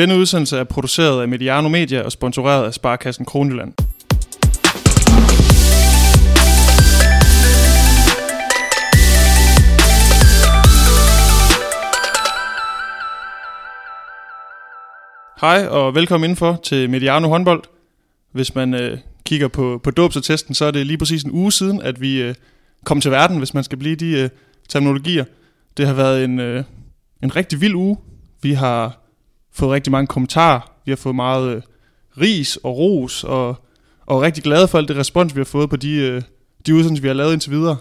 [0.00, 3.72] Denne udsendelse er produceret af Mediano Media og sponsoreret af Sparkassen Kronjylland.
[15.40, 17.62] Hej og velkommen indenfor til Mediano håndbold.
[18.32, 21.82] Hvis man øh, kigger på, på dåbsattesten, så er det lige præcis en uge siden,
[21.82, 22.34] at vi øh,
[22.84, 24.28] kom til verden, hvis man skal blive de øh,
[24.68, 25.24] terminologier.
[25.76, 26.64] Det har været en, øh,
[27.22, 27.96] en rigtig vild uge.
[28.42, 28.99] Vi har
[29.52, 30.60] fået rigtig mange kommentarer.
[30.84, 31.62] Vi har fået meget øh,
[32.20, 33.56] ris og ros, og,
[34.06, 36.22] og er rigtig glade for alt det respons, vi har fået på de, øh,
[36.66, 37.76] de udsendelser, vi har lavet indtil videre.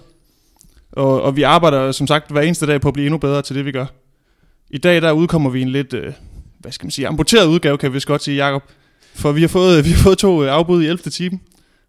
[0.91, 3.55] Og, og vi arbejder som sagt hver eneste dag på at blive endnu bedre til
[3.55, 3.85] det, vi gør.
[4.69, 6.13] I dag der udkommer vi en lidt, øh,
[6.59, 8.63] hvad skal man sige, amputeret udgave, kan vi vist godt sige, Jacob.
[9.15, 11.11] For vi har fået, øh, vi har fået to øh, afbud i 11.
[11.11, 11.39] time.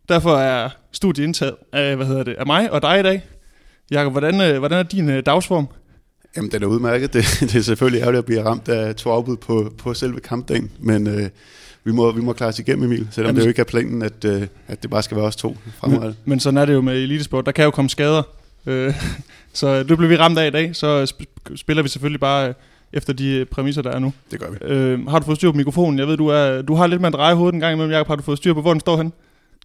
[0.09, 3.23] Derfor er studiet indtaget af, hvad hedder det, af mig og dig i dag.
[3.90, 5.68] Jakob, hvordan, øh, hvordan er din øh, dagsform?
[6.36, 7.12] Jamen, den er udmærket.
[7.14, 10.70] Det, det er selvfølgelig ærgerligt at blive ramt af to afbud på, på selve kampdagen,
[10.78, 11.28] men øh,
[11.84, 14.02] vi, må, vi må klare os igennem, Emil, selvom Jamen, det jo ikke er planen,
[14.02, 16.04] at, øh, at det bare skal være os to fremover.
[16.04, 17.46] Men, men sådan er det jo med elitesport.
[17.46, 18.22] Der kan jo komme skader.
[18.66, 18.95] Øh,
[19.52, 20.76] så det bliver vi ramt af i dag.
[20.76, 21.12] Så
[21.56, 22.54] spiller vi selvfølgelig bare øh,
[22.92, 24.12] efter de præmisser, der er nu.
[24.30, 24.56] Det gør vi.
[24.74, 25.98] Øh, har du fået styr på mikrofonen?
[25.98, 28.06] Jeg ved, du, er, du har lidt med at dreje hovedet en gang imellem, Jacob.
[28.06, 29.12] Har du fået styr på, hvor den står hen?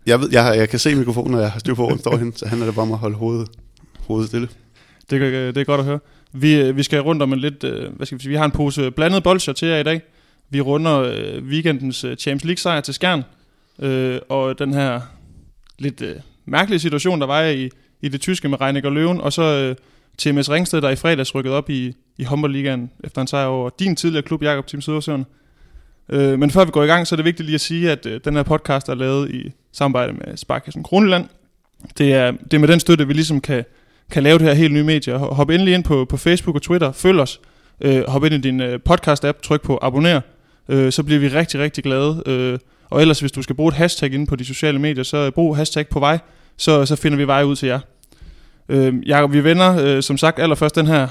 [0.05, 2.17] Jeg, ved, jeg, jeg kan se mikrofonen, og jeg har styr på, hvor den står
[2.17, 3.47] hen, så han er det bare med at holde hovedet,
[4.07, 4.47] hovedet stille.
[5.09, 5.21] Det,
[5.55, 5.99] det er godt at høre.
[6.33, 8.45] Vi, øh, vi skal rundt om en lidt, øh, hvad skal vi sige, vi har
[8.45, 10.01] en pose blandet bolcher til jer i dag.
[10.49, 13.23] Vi runder øh, weekendens Champions League sejr til Skjern,
[14.29, 15.01] og den her
[15.79, 16.03] lidt
[16.45, 17.69] mærkelige situation, der var i,
[18.01, 19.75] i det tyske med Reinecker Løven, og så
[20.17, 23.95] TMS Ringsted, der i fredags rykket op i, i håndboldligaen efter en sejr over din
[23.95, 25.25] tidligere klub, Jakob Team Sødersøen.
[26.09, 28.05] Øh, men før vi går i gang, så er det vigtigt lige at sige, at
[28.05, 31.25] øh, den her podcast er lavet i samarbejde med Sparkassen Kroneland.
[31.97, 33.65] Det er, det er med den støtte, vi ligesom kan,
[34.11, 35.17] kan lave det her helt nye medie.
[35.17, 37.39] Hop endelig ind på, på Facebook og Twitter, følg os.
[37.81, 40.21] Øh, hop ind i din øh, podcast-app, tryk på abonner.
[40.69, 42.23] Øh, så bliver vi rigtig, rigtig glade.
[42.25, 45.17] Øh, og ellers, hvis du skal bruge et hashtag inde på de sociale medier, så
[45.17, 46.19] øh, brug hashtag på vej,
[46.57, 47.79] så, så finder vi vej ud til jer.
[48.69, 51.07] Øh, Jakob, vi vender øh, som sagt allerførst den her,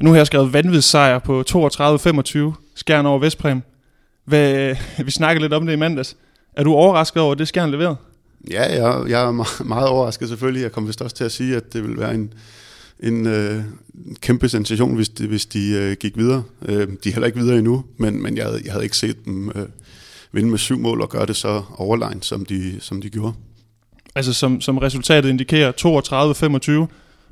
[0.00, 3.62] nu har jeg skrevet vanvidssejr på 32-25, skærn over Vestpræm.
[4.24, 6.16] Hvad, vi snakkede lidt om det i mandags.
[6.56, 7.96] Er du overrasket over, at det skærn leveret?
[8.50, 10.62] Ja, jeg, jeg er meget, meget overrasket selvfølgelig.
[10.62, 12.32] Jeg kommer vist også til at sige, at det vil være en,
[13.00, 13.62] en øh,
[14.20, 16.42] kæmpe sensation, hvis de, hvis de øh, gik videre.
[16.68, 19.24] Øh, de er heller ikke videre endnu, men, men jeg, havde, jeg havde ikke set
[19.24, 19.66] dem øh,
[20.32, 23.34] vinde med syv mål og gøre det så overlegnet, som de, som de gjorde
[24.14, 25.72] altså som, som resultatet indikerer,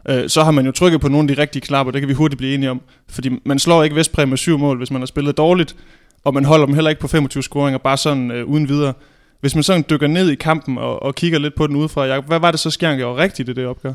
[0.06, 2.08] 32-25, øh, så har man jo trykket på nogle af de rigtige knapper, det kan
[2.08, 2.80] vi hurtigt blive enige om.
[3.08, 5.76] Fordi man slår ikke Vestpræm med syv mål, hvis man har spillet dårligt,
[6.24, 8.92] og man holder dem heller ikke på 25 scoringer, bare sådan øh, uden videre.
[9.40, 12.26] Hvis man sådan dykker ned i kampen og, og kigger lidt på den udefra, Jacob,
[12.26, 13.92] hvad var det så, Skjern gjorde rigtigt i det opgør?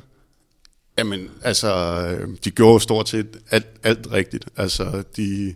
[0.97, 4.45] Jamen, altså, de gjorde stort set alt, alt rigtigt.
[4.57, 5.53] Altså, de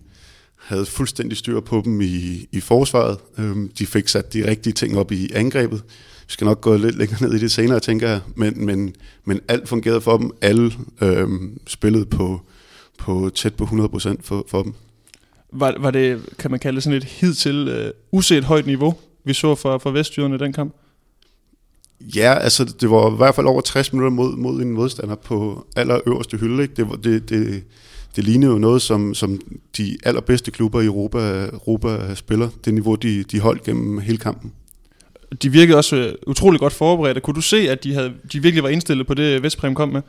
[0.56, 3.18] havde fuldstændig styr på dem i, i forsvaret.
[3.38, 5.84] Øhm, de fik sat de rigtige ting op i angrebet.
[6.28, 8.22] Vi skal nok gå lidt længere ned i det senere, tænker jeg.
[8.36, 8.96] Men, men,
[9.26, 10.32] men alt fungerede for dem.
[10.42, 10.72] Alle
[11.02, 12.42] øhm, spillede på,
[12.98, 14.74] på tæt på 100% for, for dem.
[15.52, 18.96] Var, var det, kan man kalde det sådan et hidtil uh, uset højt niveau,
[19.28, 20.76] vi så for, for Vestjyderne i den kamp?
[22.02, 25.68] Ja, altså det var i hvert fald over 60 minutter mod, mod en modstander på
[25.76, 26.64] allerøverste hylde.
[26.64, 26.74] Ikke?
[26.74, 27.64] Det, var, det, det,
[28.16, 29.40] det lignede jo noget, som, som
[29.78, 32.50] de allerbedste klubber i Europa, Europa spiller.
[32.66, 34.54] Det niveau, de, de holdt gennem hele kampen
[35.42, 37.22] de virkede også øh, utrolig godt forberedte.
[37.22, 40.02] Kunne du se, at de, havde, de virkelig var indstillet på det, Vestpræm kom med?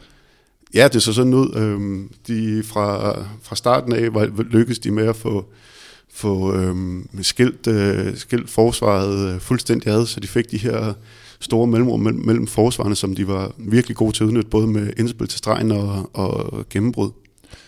[0.75, 1.56] Ja, det så sådan ud.
[1.56, 5.53] Øhm, de fra, fra starten af var, lykkedes de med at få,
[6.15, 10.93] få øhm, skilt, øh, skilt forsvaret øh, fuldstændig ad, så de fik de her
[11.41, 14.93] store mellemrum mellem, mellem forsvarene, som de var virkelig gode til at udnytte, både med
[14.97, 17.11] indspil til stregen og, og gennembrud.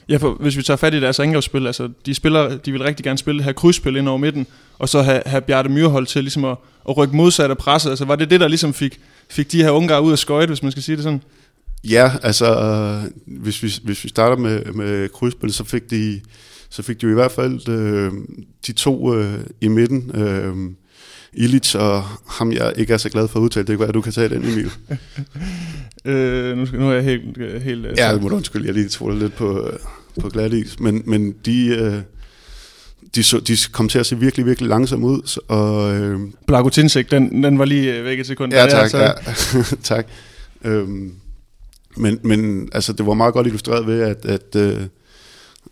[0.09, 3.05] Ja, for hvis vi tager fat i deres angrebsspil, altså de spiller, de vil rigtig
[3.05, 4.47] gerne spille det her krydsspil ind over midten,
[4.79, 6.57] og så have, have Bjarte Myrhold til ligesom at,
[6.89, 7.91] at rykke modsat af presset.
[7.91, 10.63] Altså var det det, der ligesom fik, fik de her unge ud af skøjt, hvis
[10.63, 11.23] man skal sige det sådan?
[11.85, 16.21] Ja, altså hvis vi, hvis vi starter med, med krydsspil, så fik de
[16.71, 18.13] så fik de jo i hvert fald øh,
[18.67, 20.55] de to øh, i midten, øh,
[21.33, 23.67] Illich og ham, jeg ikke er så glad for at udtale.
[23.67, 24.71] Det kan være, at du kan tage den, Emil.
[26.15, 27.63] øh, nu, skal, nu er jeg helt...
[27.63, 28.67] helt øh, ja, det må du undskylde.
[28.67, 29.71] Jeg lige tog lidt på,
[30.21, 30.81] på glat is.
[30.81, 31.67] Men, men de...
[31.67, 31.95] Øh,
[33.15, 35.41] de, så, de kom til at se virkelig, virkelig langsomt ud.
[35.49, 38.53] Og, øh, Blagutinsik, den, den var lige øh, væk et sekund.
[38.53, 38.95] Ja, tak.
[38.95, 39.11] Ja,
[39.83, 40.07] tak.
[40.65, 41.13] Øhm,
[41.97, 44.83] men, men altså, det var meget godt illustreret ved, at, at, øh,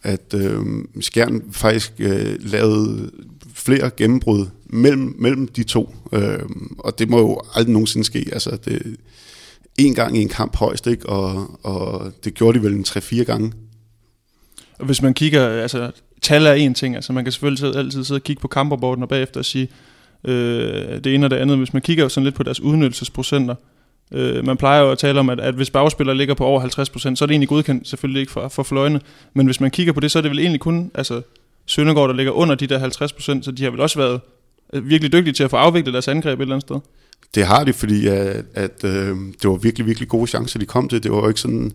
[0.03, 0.61] at øh,
[1.01, 3.11] Skjern faktisk øh, lavede
[3.55, 5.95] flere gennembrud mellem, mellem de to.
[6.13, 6.39] Øh,
[6.79, 8.29] og det må jo aldrig nogensinde ske.
[8.33, 8.97] Altså, det,
[9.79, 11.09] en gang i en kamp højst, ikke?
[11.09, 13.53] Og, og det gjorde de vel en 3-4 gange.
[14.79, 15.91] Og hvis man kigger, altså
[16.23, 19.09] tal er en ting, altså man kan selvfølgelig altid sidde og kigge på kamperborden og
[19.09, 19.69] bagefter og sige,
[20.25, 21.59] øh, det ene og det andet.
[21.59, 23.78] Hvis man kigger jo sådan lidt på deres udnyttelsesprocenter, øh,
[24.13, 26.65] Øh, man plejer jo at tale om, at, at hvis bagspiller ligger på over 50%,
[27.15, 29.01] så er det egentlig godkendt, selvfølgelig ikke for, for fløjene,
[29.35, 31.23] men hvis man kigger på det, så er det vel egentlig kun altså,
[31.67, 34.21] Søndergaard, der ligger under de der 50%, så de har vel også været
[34.73, 36.81] øh, virkelig dygtige til at få afviklet deres angreb et eller andet sted.
[37.35, 40.89] Det har de, fordi at, at øh, det var virkelig, virkelig gode chancer, de kom
[40.89, 41.03] til.
[41.03, 41.73] Det var jo ikke sådan,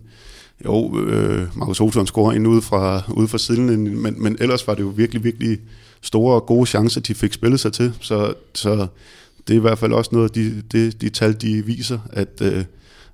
[0.64, 4.74] jo, øh, Markus Olsson scorer ind ude fra, ude fra siden, men, men ellers var
[4.74, 5.58] det jo virkelig, virkelig
[6.00, 7.92] store og gode chancer, de fik spillet sig til.
[8.00, 8.86] Så, så
[9.48, 12.64] det er i hvert fald også noget, de, de, de tal, de viser, at, øh,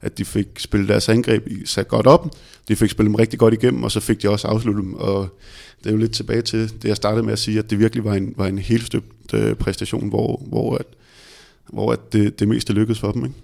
[0.00, 2.28] at de fik spillet deres angreb sat godt op.
[2.68, 4.94] De fik spillet dem rigtig godt igennem, og så fik de også afsluttet dem.
[4.94, 5.38] Og
[5.78, 8.04] det er jo lidt tilbage til det, jeg startede med at sige, at det virkelig
[8.04, 10.86] var en, var en helt støbt øh, præstation, hvor, hvor, at,
[11.68, 13.24] hvor at det, det meste lykkedes for dem.
[13.24, 13.36] Ikke?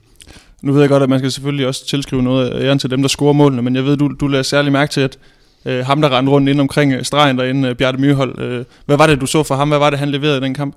[0.63, 3.03] Nu ved jeg godt, at man skal selvfølgelig også tilskrive noget af æren til dem,
[3.03, 5.19] der scorer målene, men jeg ved, du, du lader særlig mærke til, at
[5.65, 8.97] øh, ham, der rendte rundt ind omkring øh, stregen derinde, øh, Bjarte Myhold, øh, hvad
[8.97, 9.69] var det, du så for ham?
[9.69, 10.77] Hvad var det, han leverede i den kamp?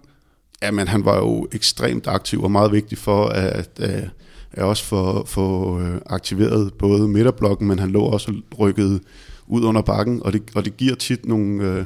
[0.63, 4.09] Jamen, han var jo ekstremt aktiv og meget vigtig for at, at,
[4.51, 9.01] at også få, få øh, aktiveret både midterblokken, men han lå også rykket
[9.47, 11.85] ud under bakken, og det, og det giver tit nogle, øh,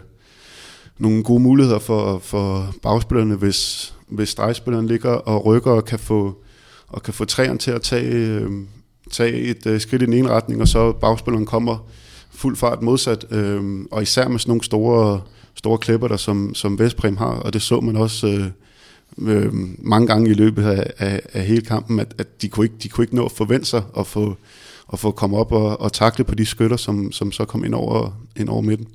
[0.97, 6.43] nogle gode muligheder for, for bagspillerne, hvis, hvis stregspilleren ligger og rykker og kan få,
[6.87, 8.51] og kan få træerne til at tage, øh,
[9.11, 11.77] tage et øh, skridt i den ene retning, og så bagspilleren kommer
[12.31, 15.21] fuld fart modsat, øh, og især med sådan nogle store,
[15.55, 18.47] store klipper, der som, som Vestprem har, og det så man også øh,
[19.29, 22.75] øh, mange gange i løbet af, af, af hele kampen, at, at de, kunne ikke,
[22.83, 24.37] de kunne ikke nå at forvente sig at få,
[24.93, 27.75] at få komme op og, og takle på de skytter, som, som så kom ind
[27.75, 28.87] over, ind over midten.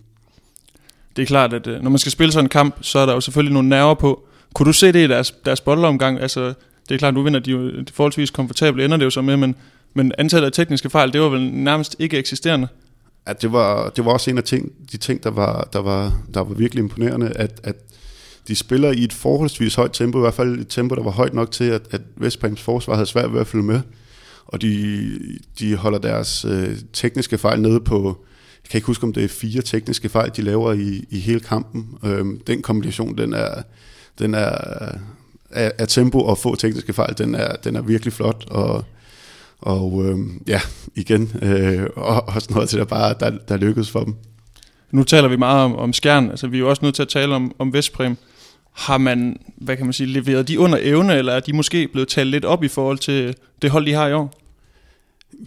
[1.17, 3.15] Det er klart, at øh, når man skal spille sådan en kamp, så er der
[3.15, 4.25] jo selvfølgelig nogle nerver på.
[4.55, 6.21] Kunne du se det i deres, deres boldomgang?
[6.21, 6.55] Altså,
[6.89, 9.55] det er klart, nu vinder de jo forholdsvis komfortabelt, ender det jo så med, men,
[9.95, 12.69] men antallet af tekniske fejl, det var vel nærmest ikke eksisterende
[13.29, 16.21] at det var, det var også en af ting, de ting, der var, der var,
[16.35, 17.77] der var virkelig imponerende, at, at
[18.49, 21.35] de spiller i et forholdsvis højt tempo, i hvert fald et tempo, der var højt
[21.35, 23.81] nok til, at, at Vestbrems forsvar havde svært ved at følge med.
[24.47, 25.11] Og de,
[25.59, 28.25] de holder deres øh, tekniske fejl nede på,
[28.65, 31.41] jeg kan ikke huske, om det er fire tekniske fejl, de laver i, i hele
[31.41, 31.99] kampen.
[32.05, 33.63] Øhm, den kombination, den er,
[34.19, 34.51] den er
[35.51, 38.85] af, af tempo og få tekniske fejl, den er, den er virkelig flot, og,
[39.59, 40.61] og øh, ja,
[40.95, 44.15] igen, øh, og, og sådan noget til der bare, der, der lykkedes for dem.
[44.91, 47.09] Nu taler vi meget om, om skærn, altså vi er jo også nødt til at
[47.09, 48.17] tale om, om Vestprem.
[48.73, 52.09] Har man, hvad kan man sige, leveret de under evne, eller er de måske blevet
[52.09, 54.41] talt lidt op i forhold til det hold, de har i år?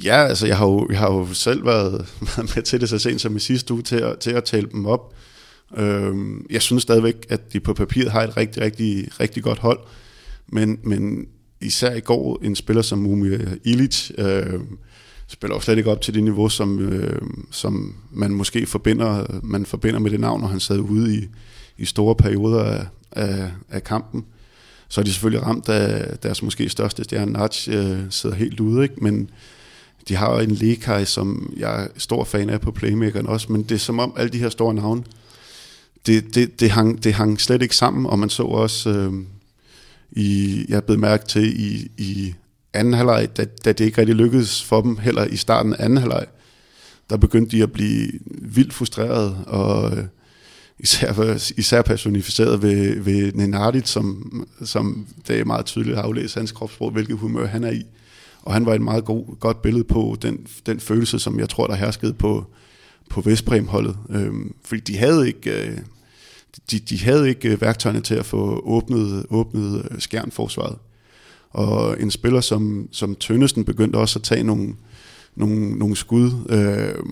[0.04, 2.06] Ja, altså jeg har jo, jeg har jo selv været,
[2.38, 4.68] været med til det så sent som i sidste uge til at, til at tale
[4.72, 5.14] dem op.
[5.78, 9.80] Øhm, jeg synes stadigvæk, at de på papiret har et rigtig, rigtig, rigtig godt hold.
[10.48, 11.28] Men, men
[11.62, 14.60] især i går, en spiller som Mumia Illich øh,
[15.28, 17.22] spiller jo slet ikke op til det niveau, som, øh,
[17.52, 21.28] som man måske forbinder, man forbinder med det navn, når han sad ude i,
[21.78, 24.26] i store perioder af, af, af kampen.
[24.88, 28.84] Så er de selvfølgelig ramt af deres måske største stjerne, Nats, øh, sidder helt ude,
[28.84, 28.96] ikke?
[28.98, 29.30] men
[30.08, 33.64] de har jo en Lekaj, som jeg er stor fan af på Playmakeren også, men
[33.64, 35.04] det er som om alle de her store navne,
[36.06, 39.14] det, det, det, hang, det hang slet ikke sammen, og man så også, øh,
[40.12, 42.34] i, jeg er blevet mærke til i, i
[42.74, 45.98] anden halvleg, da, da det ikke rigtig lykkedes for dem, heller i starten af anden
[45.98, 46.26] halvleg,
[47.10, 50.04] der begyndte de at blive vildt frustreret, og øh,
[50.80, 56.52] især, især personificeret ved, ved Nenardit, som, som det er meget tydeligt at aflæse hans
[56.52, 57.86] kropssprog, hvilket humør han er i.
[58.42, 61.68] Og han var et meget god, godt billede på den, den følelse, som jeg tror,
[61.68, 62.46] der herskede på,
[63.10, 63.98] på Vestbrem-holdet.
[64.10, 65.68] Øhm, fordi de havde ikke...
[65.68, 65.78] Øh,
[66.72, 70.78] de, de havde ikke øh, værktøjerne til at få åbnet, åbnet øh, skjernforsvaret.
[71.50, 74.74] Og en spiller som, som Tønnesen begyndte også at tage nogle,
[75.36, 77.04] nogle, nogle skud, øh,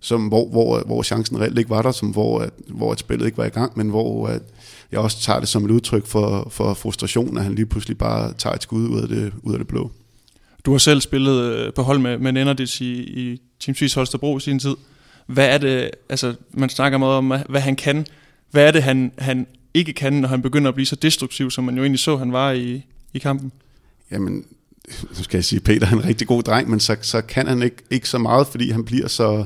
[0.00, 3.26] som, hvor, hvor, hvor chancen reelt ikke var der, som hvor, at, hvor at spillet
[3.26, 4.42] ikke var i gang, men hvor at
[4.92, 8.32] jeg også tager det som et udtryk for, for frustration, at han lige pludselig bare
[8.32, 9.90] tager et skud ud af det, ud af det blå.
[10.64, 14.36] Du har selv spillet øh, på hold med, med Nennerdits i, i Team Swiss Holstebro
[14.36, 14.74] i sin tid.
[15.26, 18.06] Hvad er det, altså man snakker meget om, hvad han kan.
[18.52, 21.64] Hvad er det, han, han ikke kan, når han begynder at blive så destruktiv, som
[21.64, 23.52] man jo egentlig så, han var i, i kampen?
[24.10, 24.44] Jamen,
[25.18, 27.62] nu skal jeg sige, Peter er en rigtig god dreng, men så, så kan han
[27.62, 29.44] ikke, ikke så meget, fordi han bliver så,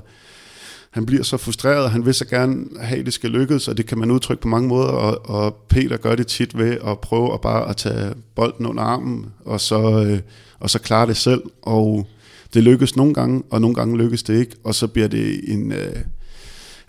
[0.90, 3.76] han bliver så frustreret, og han vil så gerne have, at det skal lykkes, og
[3.76, 6.98] det kan man udtrykke på mange måder, og, og Peter gør det tit ved at
[6.98, 10.20] prøve at bare at tage bolden under armen, og så, øh,
[10.58, 12.06] og så klare det selv, og
[12.54, 15.72] det lykkes nogle gange, og nogle gange lykkes det ikke, og så bliver det en...
[15.72, 15.96] Øh,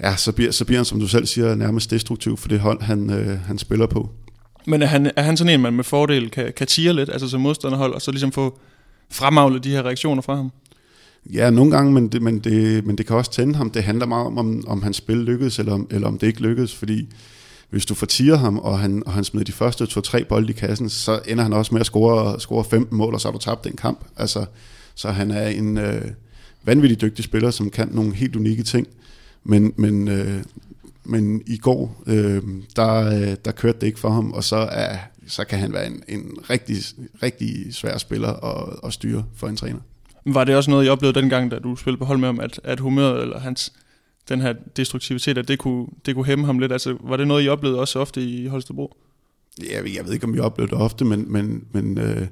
[0.03, 2.81] ja, så bliver, så bliver han, som du selv siger, nærmest destruktiv for det hold,
[2.81, 4.09] han, øh, han spiller på.
[4.67, 7.29] Men er han, er han sådan en, man med fordel kan, kan tire lidt, altså
[7.29, 8.59] som modstanderhold, og så ligesom få
[9.09, 10.51] fremavlet de her reaktioner fra ham?
[11.33, 13.71] Ja, nogle gange, men det, men, det, men det kan også tænde ham.
[13.71, 16.41] Det handler meget om, om, om hans spil lykkedes, eller om, eller om det ikke
[16.41, 17.07] lykkedes, fordi
[17.69, 20.89] hvis du fortiger ham, og han, og han smider de første to-tre bolde i kassen,
[20.89, 23.63] så ender han også med at score, score 15 mål, og så har du tabt
[23.63, 24.05] den kamp.
[24.17, 24.45] Altså,
[24.95, 26.01] så han er en øh,
[26.63, 28.87] vanvittig dygtig spiller, som kan nogle helt unikke ting.
[29.47, 30.43] Men, men, øh,
[31.03, 32.41] men i går, øh,
[32.75, 35.87] der, øh, der kørte det ikke for ham, og så, er, så kan han være
[35.87, 36.75] en, en rigtig,
[37.23, 39.79] rigtig svær spiller at, at styre for en træner.
[40.25, 42.59] Var det også noget, I oplevede dengang, da du spillede på hold med ham, at,
[42.63, 43.73] at humøret eller hans
[44.29, 46.71] den her destruktivitet, at det kunne, det kunne hæmme ham lidt?
[46.71, 48.93] Altså, var det noget, I oplevede også ofte i Holstebro?
[49.63, 52.27] Ja, jeg ved ikke, om vi oplevede det ofte, men, men, men, øh,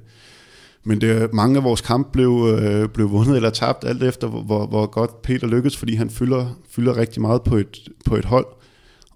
[0.88, 4.65] men det, mange af vores kamp blev, øh, blev vundet eller tabt, alt efter hvor,
[4.65, 8.46] hvor godt Peter lykkedes, fordi han fylder, fylder rigtig meget på et, på et hold.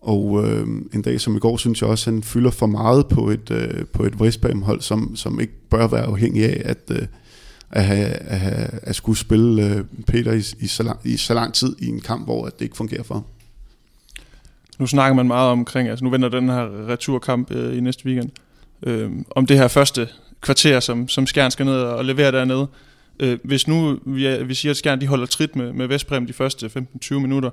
[0.01, 3.07] Og øh, en dag som i går, synes jeg også, at han fylder for meget
[3.07, 7.07] på et, øh, på et Vestbam-hold, som, som ikke bør være afhængig af, at, øh,
[7.71, 11.33] at, have, at, have, at skulle spille øh, Peter i, i, så lang, i så
[11.33, 13.23] lang tid i en kamp, hvor at det ikke fungerer for ham.
[14.79, 18.29] Nu snakker man meget omkring, altså nu vender den her returkamp øh, i næste weekend,
[18.83, 20.07] øh, om det her første
[20.41, 22.67] kvarter, som, som Skjern skal ned og levere dernede.
[23.19, 26.33] Øh, hvis nu vi, vi siger, at Skjern de holder trit med, med Vestbrem de
[26.33, 26.71] første
[27.03, 27.49] 15-20 minutter,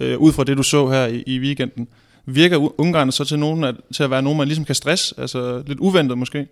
[0.00, 1.88] øh, ud fra det du så her i, i weekenden,
[2.26, 5.14] virker Ungarn så til, nogen at, til at være nogen, man ligesom kan stresse?
[5.18, 6.46] Altså lidt uventet måske?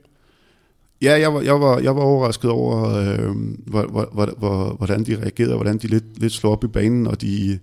[1.02, 5.16] Ja, jeg var, jeg var, jeg var overrasket over, øh, hvor, hvor, hvor, hvordan de
[5.22, 7.58] reagerede, hvordan de lidt, lidt slog op i banen, og de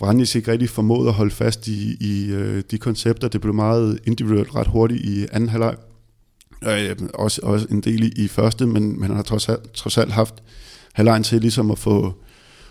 [0.00, 3.28] Vranjes ikke rigtig formåede at holde fast i, i øh, de koncepter.
[3.28, 5.76] Det blev meget individuelt ret hurtigt i anden halvleg.
[6.62, 9.98] Øh, også, også en del i, i første, men men han har trods alt, trods
[9.98, 10.34] alt haft
[10.92, 12.14] halvlejen til ligesom at få,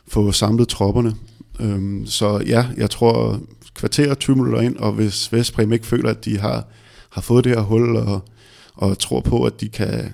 [0.07, 1.15] få samlet tropperne.
[1.59, 3.41] Øhm, så ja, jeg tror
[3.75, 6.67] kvarter 20 minutter ind, og hvis Vestbrem ikke føler, at de har,
[7.09, 8.21] har fået det her hul, og
[8.77, 10.13] og tror på, at de kan,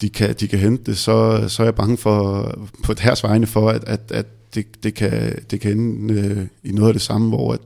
[0.00, 2.52] de kan, de kan hente det, så, så er jeg bange for,
[2.84, 6.72] på deres vegne for, at, at, at det, det, kan, det kan ende øh, i
[6.72, 7.60] noget af det samme, hvor, at,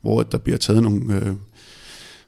[0.00, 1.34] hvor at der bliver taget nogle, øh,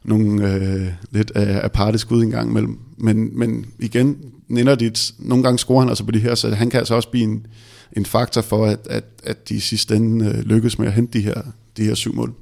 [0.04, 2.78] nogle øh, lidt af aparte skud en gang imellem.
[2.96, 4.16] Men, men igen,
[4.50, 7.24] ender nogle gange scorer han altså på de her, så han kan altså også blive
[7.24, 7.46] en,
[7.96, 11.24] en faktor for, at, at, at de sidste ende øh, lykkes med at hente de
[11.24, 11.42] her,
[11.76, 12.34] de her syv mål.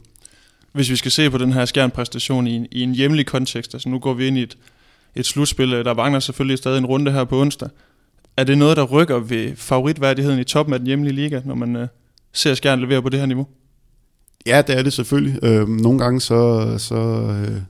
[0.73, 3.88] Hvis vi skal se på den her skjernpræstation i en, i en hjemlig kontekst, altså
[3.88, 4.59] nu går vi ind i et,
[5.14, 5.73] et slutspil.
[5.73, 7.69] Øh, der mangler selvfølgelig stadig en runde her på onsdag.
[8.37, 11.76] Er det noget, der rykker ved favoritværdigheden i toppen af den hjemlige liga, når man
[11.76, 11.88] øh,
[12.33, 13.47] ser Skjern levere på det her niveau?
[14.47, 15.44] Ja, det er det selvfølgelig.
[15.44, 17.61] Øh, nogle gange så, så, øh,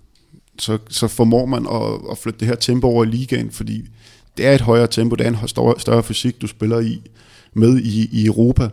[0.58, 3.88] så, så formår man at, at flytte det her tempo over i ligaen, fordi
[4.36, 7.02] det er et højere tempo, det er en større, større fysik, du spiller i
[7.54, 8.68] med i, i Europa.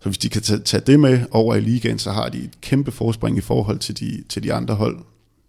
[0.00, 2.60] Så hvis de kan tage, tage det med over i ligaen, så har de et
[2.60, 4.98] kæmpe forspring i forhold til de, til de andre hold.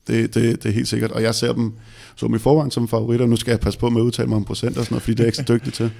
[0.07, 1.11] Det, det, det er helt sikkert.
[1.11, 1.73] Og jeg ser dem
[2.15, 3.25] som i forvejen som favoritter.
[3.25, 5.13] Nu skal jeg passe på med at udtale mig om procent og sådan noget, fordi
[5.13, 5.91] det er jeg ikke så dygtig til.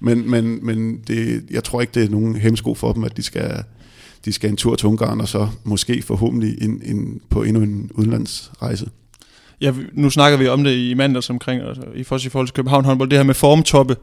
[0.00, 3.22] Men, men, men det, jeg tror ikke, det er nogen hemsko for dem, at de
[3.22, 3.64] skal,
[4.26, 7.90] de skal en tur til Ungarn, og så måske forhåbentlig en, en, på endnu en
[7.94, 8.86] udenlandsrejse.
[9.60, 13.10] Ja, nu snakker vi om det i mandags omkring, altså, i forhold til København håndbold,
[13.10, 13.96] det her med formtoppe.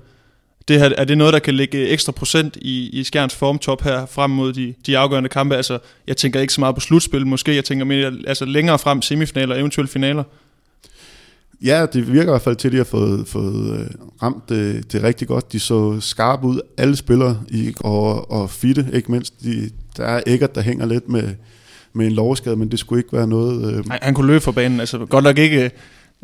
[0.68, 4.06] Det her, er det noget, der kan lægge ekstra procent i, i Skjerns formtop her
[4.06, 5.56] frem mod de, de afgørende kampe?
[5.56, 9.02] Altså, jeg tænker ikke så meget på slutspil måske, jeg tænker mere altså, længere frem
[9.02, 10.24] semifinaler, eventuelt finaler.
[11.64, 13.88] Ja, det virker i hvert fald til, at de har fået, fået øh,
[14.24, 15.52] ramt det, det rigtig godt.
[15.52, 19.44] De så skarpe ud, alle spillere, i, og, og fitte ikke mindst.
[19.44, 21.24] De, der er Eggert, der hænger lidt med,
[21.94, 23.74] med en lovskade, men det skulle ikke være noget...
[23.74, 23.88] Øh...
[23.88, 25.72] Nej, han kunne løbe for banen, altså godt nok ikke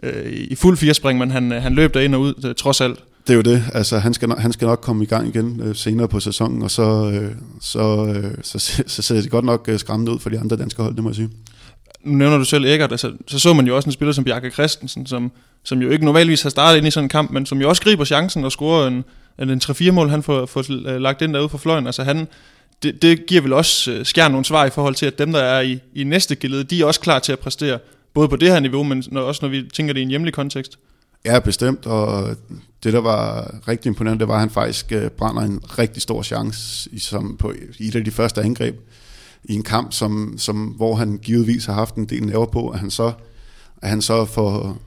[0.03, 2.99] øh, i fuld firespring, men han, han løb ind og ud, øh, trods alt.
[3.27, 5.61] Det er jo det, altså han skal, nok, han skal nok komme i gang igen
[5.63, 7.31] øh, senere på sæsonen, og så, øh,
[7.61, 10.57] så, øh, så, så, så ser det godt nok øh, skræmmende ud for de andre
[10.57, 11.29] danske hold, det må jeg sige
[12.03, 14.51] nu nævner du selv Eggert, altså, så så man jo også en spiller som Bjarke
[14.51, 15.31] Christensen, som,
[15.63, 17.81] som jo ikke normalvis har startet ind i sådan en kamp, men som jo også
[17.81, 19.03] griber chancen og scorer en,
[19.41, 21.85] en, en 3-4 mål, han får, får øh, lagt ind derude for fløjen.
[21.85, 22.27] Altså han,
[22.83, 25.39] det, det giver vel også øh, skær nogle svar i forhold til, at dem, der
[25.39, 27.79] er i, i næste gilde, de er også klar til at præstere,
[28.13, 30.33] både på det her niveau, men når, også når vi tænker det i en hjemlig
[30.33, 30.79] kontekst.
[31.25, 32.35] Ja, bestemt, og
[32.83, 36.23] det, der var rigtig imponerende, det var, at han faktisk øh, brænder en rigtig stor
[36.23, 38.75] chance i, som på, i et af de første angreb
[39.43, 42.79] i en kamp, som, som, hvor han givetvis har haft en del nerver på, at
[42.79, 43.11] han så,
[43.81, 44.77] at han så får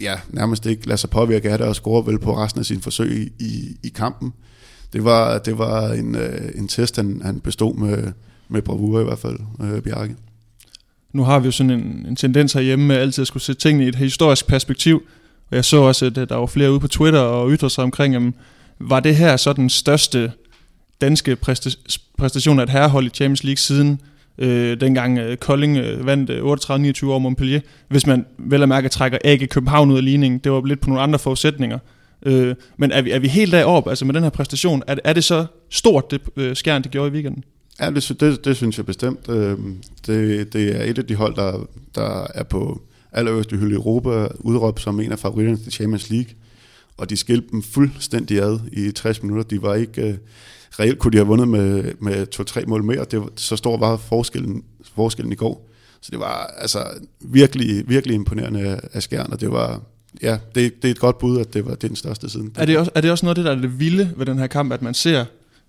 [0.00, 2.80] ja, nærmest ikke lader sig påvirke af det og score vel på resten af sin
[2.80, 4.32] forsøg i, i kampen.
[4.92, 8.12] Det var, det var en, øh, en test, han, han bestod med,
[8.48, 10.16] med bravur i hvert fald, øh, Bjarke.
[11.12, 13.84] Nu har vi jo sådan en, en tendens herhjemme med altid at skulle se tingene
[13.84, 15.02] i et historisk perspektiv,
[15.50, 17.84] og jeg så også, at øh, der var flere ude på Twitter og ytrede sig
[17.84, 18.34] omkring, jamen,
[18.78, 20.32] var det her så den største
[21.02, 21.36] danske
[22.18, 24.00] præstationer af et herrehold i Champions League siden
[24.38, 26.42] øh, dengang øh, Kolding øh, vandt øh,
[27.02, 27.60] 38-29 over Montpellier.
[27.88, 30.88] Hvis man vel at mærke trækker AG København ud af ligningen, det var lidt på
[30.88, 31.78] nogle andre forudsætninger.
[32.26, 35.12] Øh, men er vi, er vi helt deroppe, altså med den her præstation, er, er
[35.12, 37.44] det så stort, det øh, skærn, det gjorde i weekenden?
[37.80, 39.28] Ja, det, det, det synes jeg bestemt.
[39.28, 39.58] Øh,
[40.06, 42.82] det, det er et af de hold, der, der er på
[43.12, 46.34] allerøverste hylde i Europa, udråbt som en af favoritterne til Champions League.
[46.96, 49.48] Og de skilte dem fuldstændig ad i 60 minutter.
[49.48, 50.02] De var ikke...
[50.02, 50.14] Øh,
[50.80, 53.04] Reelt kunne de have vundet med, med to-tre mål mere.
[53.10, 54.64] Det så stor var forskellen,
[54.94, 55.68] forskellen i går.
[56.00, 56.78] Så det var altså
[57.20, 59.80] virkelig, virkelig imponerende af skærn, og det var,
[60.22, 62.52] ja, det, det er et godt bud, at det var det den største siden.
[62.58, 64.38] Er det, også, er det også noget af det, der er det vilde ved den
[64.38, 65.24] her kamp, at man ser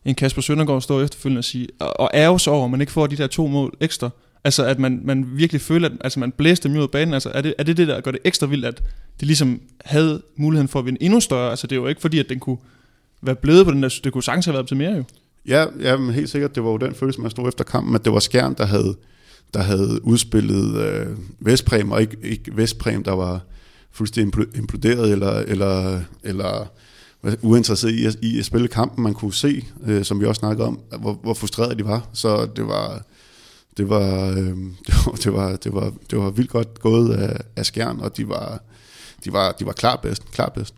[0.05, 3.07] en Kasper Søndergaard stå efterfølgende og sige, og, og ærges over, at man ikke får
[3.07, 4.10] de der to mål ekstra?
[4.43, 7.13] Altså at man, man virkelig føler, at altså, man blæste dem ud af banen.
[7.13, 8.83] Altså er det, er det det, der gør det ekstra vildt, at
[9.22, 11.50] de ligesom havde muligheden for at vinde endnu større?
[11.50, 12.57] Altså det er jo ikke fordi, at den kunne
[13.25, 15.03] være blevet på den der, det kunne sagtens have været til mere jo.
[15.48, 18.06] Ja, ja men helt sikkert, det var jo den følelse, man stod efter kampen, at
[18.06, 18.96] det var Skjern, der havde,
[19.53, 21.08] der havde udspillet øh,
[21.39, 23.42] Vestprem, og ikke, ikke Vestprem, der var
[23.92, 26.68] fuldstændig imploderet, eller, eller, eller
[27.42, 29.03] uinteresseret i at, i at spille kampen.
[29.03, 32.08] Man kunne se, øh, som vi også snakkede om, hvor, hvor frustreret de var.
[32.13, 33.01] Så det var,
[33.77, 34.58] det var, øh,
[35.24, 38.60] det var, det var, det var vildt godt gået af, af Skjern, og de var,
[39.25, 40.74] de var, de var klar bedst, klar bedst.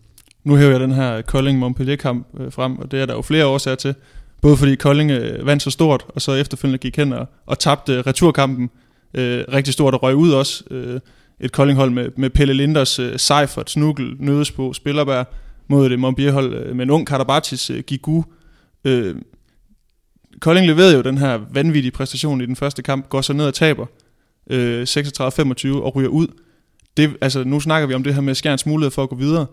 [0.46, 3.74] Nu hæver jeg den her Kolding-Montpellier-kamp øh, frem, og det er der jo flere årsager
[3.74, 3.94] til.
[4.42, 7.92] Både fordi Kolding øh, vandt så stort, og så efterfølgende gik hen og, og tabte
[7.92, 8.70] øh, returkampen
[9.14, 10.64] øh, rigtig stort og røg ud også.
[10.70, 11.00] Øh,
[11.40, 15.26] et Kolding-hold med, med Pelle Linders, øh, Seifert, Snugel, Nødesbo, Spillerberg
[15.68, 18.24] mod det Montpellier-hold øh, med en ung Karabatis, øh, Gigu.
[18.84, 19.14] Øh,
[20.40, 23.54] Kolding leverede jo den her vanvittige præstation i den første kamp, går så ned og
[23.54, 23.86] taber
[24.50, 26.26] øh, 36-25 og ryger ud.
[26.96, 29.46] Det, altså, nu snakker vi om det her med Skjerns mulighed for at gå videre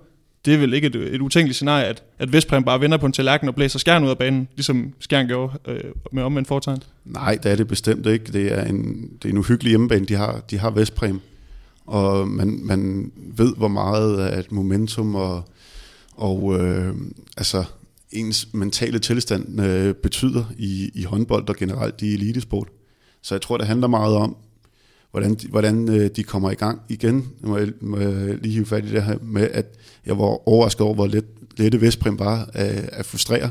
[0.45, 3.11] det er vel ikke et, et utænkeligt scenarie, at, at Vestprem bare vender på en
[3.11, 6.83] tallerken og blæser skjern ud af banen, ligesom skjern gjorde øh, med omvendt foretegn?
[7.05, 8.33] Nej, det er det bestemt ikke.
[8.33, 11.19] Det er en, det er en uhyggelig hjemmebane, de har, de har Vestprem.
[11.85, 15.49] Og man, man ved, hvor meget at et momentum og,
[16.11, 16.95] og øh,
[17.37, 17.63] altså
[18.11, 22.67] ens mentale tilstand øh, betyder i, i håndbold og generelt i elitesport.
[23.21, 24.35] Så jeg tror, det handler meget om,
[25.13, 27.29] hvordan, de, hvordan øh, de kommer i gang igen.
[27.41, 29.65] Nu må jeg, må jeg lige hive fat i det her med, at
[30.05, 31.25] jeg var overrasket over, hvor let,
[31.57, 33.49] lette Vestprim var at, at frustrere.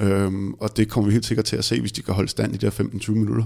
[0.00, 2.54] Øhm, og det kommer vi helt sikkert til at se, hvis de kan holde stand
[2.54, 3.44] i de der 15-20 minutter.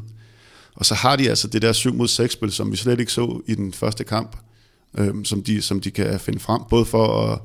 [0.75, 3.13] Og så har de altså det der 7 mod 6 spil, som vi slet ikke
[3.13, 4.37] så i den første kamp,
[4.99, 7.39] øhm, som, de, som de kan finde frem, både for at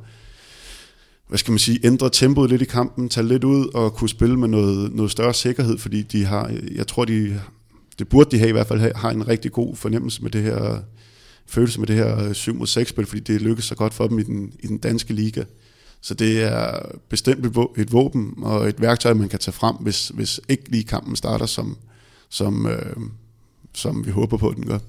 [1.27, 4.39] hvad skal man sige, ændre tempoet lidt i kampen, tage lidt ud og kunne spille
[4.39, 7.41] med noget, noget større sikkerhed, fordi de har, jeg tror, de
[7.99, 10.43] det burde de have i hvert fald have, har en rigtig god fornemmelse med det
[10.43, 10.79] her,
[11.45, 14.08] følelse med det her øh, 7 mod 6 spil, fordi det lykkedes så godt for
[14.08, 15.43] dem i den, i den danske liga.
[16.01, 17.45] Så det er bestemt
[17.77, 21.45] et våben og et værktøj, man kan tage frem, hvis, hvis ikke lige kampen starter,
[21.45, 21.77] som,
[22.29, 22.95] som, øh,
[23.73, 24.79] som vi håber på, at den gør.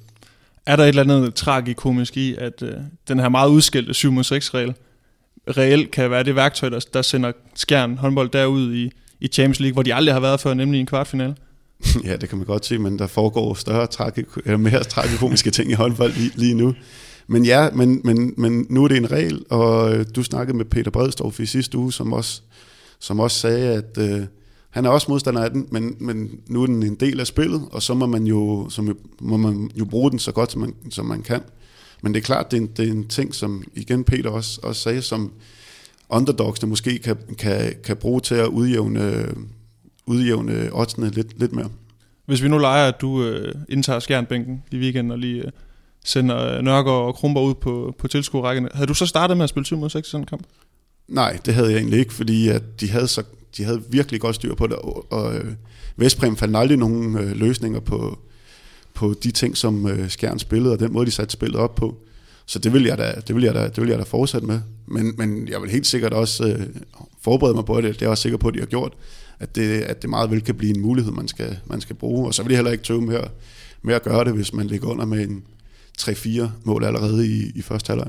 [0.66, 2.73] Er der et eller andet tragikomisk i, at øh,
[3.09, 4.75] den her meget udskældte 7 mod 6 regel
[5.49, 8.90] reelt kan være det værktøj, der, der sender skjern håndbold derud i,
[9.21, 11.37] i Champions League, hvor de aldrig har været før, nemlig i en kvartfinale?
[12.05, 15.71] ja, det kan man godt se, men der foregår større tragik- eller mere tragikomiske ting
[15.71, 16.75] i håndbold lige, lige nu.
[17.27, 20.65] Men ja, men, men, men nu er det en regel, og øh, du snakkede med
[20.65, 22.43] Peter Bredstorff i sidste uge, som også,
[22.99, 24.27] som også sagde, at øh,
[24.71, 27.62] han er også modstander af den, men, men nu er den en del af spillet,
[27.71, 30.75] og så må man jo, så må man jo bruge den så godt, som man,
[30.91, 31.41] som man kan.
[32.03, 34.61] Men det er klart, det er en, det er en ting, som igen Peter også,
[34.62, 35.33] også sagde, som
[36.09, 39.27] underdogs, der måske kan, kan, kan bruge til at udjævne
[40.07, 41.71] udjævne oddsene lidt, lidt mere.
[42.27, 45.51] Hvis vi nu leger, at du øh, indtager skjernbænken i weekenden og lige øh,
[46.05, 49.66] sender Nørgaard og Krumber ud på, på tilskuerrækkerne, havde du så startet med at spille
[49.66, 50.42] 7 mod 6 i sådan en kamp?
[51.09, 53.23] Nej, det havde jeg egentlig ikke, fordi at de, havde så,
[53.57, 55.53] de havde virkelig godt styr på det, og, og øh,
[55.97, 58.19] Vestprem fandt aldrig nogen øh, løsninger på,
[58.95, 61.97] på de ting, som øh, Skjern spillede, og den måde, de satte spillet op på.
[62.47, 64.61] Så det vil jeg da, det vil jeg da, det vil jeg da fortsætte med.
[64.87, 66.67] Men, men jeg vil helt sikkert også øh,
[67.23, 68.93] forberede mig på det, det er jeg også sikker på, at de har gjort,
[69.39, 72.27] at det, at det meget vel kan blive en mulighed, man skal, man skal bruge.
[72.27, 73.31] Og så vil jeg heller ikke tøve med at,
[73.83, 75.45] med at gøre det, hvis man ligger under med en
[76.01, 78.09] 3-4 mål allerede i, i første halvleg.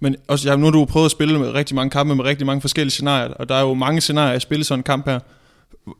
[0.00, 2.46] Men også, ja, nu har du prøvet at spille med rigtig mange kampe med rigtig
[2.46, 5.20] mange forskellige scenarier, og der er jo mange scenarier at spille sådan en kamp her.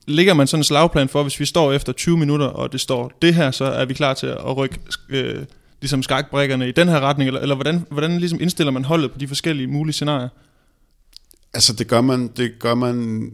[0.07, 3.13] Ligger man sådan en slagplan for, hvis vi står efter 20 minutter, og det står
[3.23, 5.45] det her, så er vi klar til at rykke øh,
[5.81, 9.19] ligesom skakbrækkerne i den her retning, eller, eller hvordan, hvordan ligesom indstiller man holdet på
[9.19, 10.29] de forskellige mulige scenarier?
[11.55, 13.31] Altså det gør man, det gør man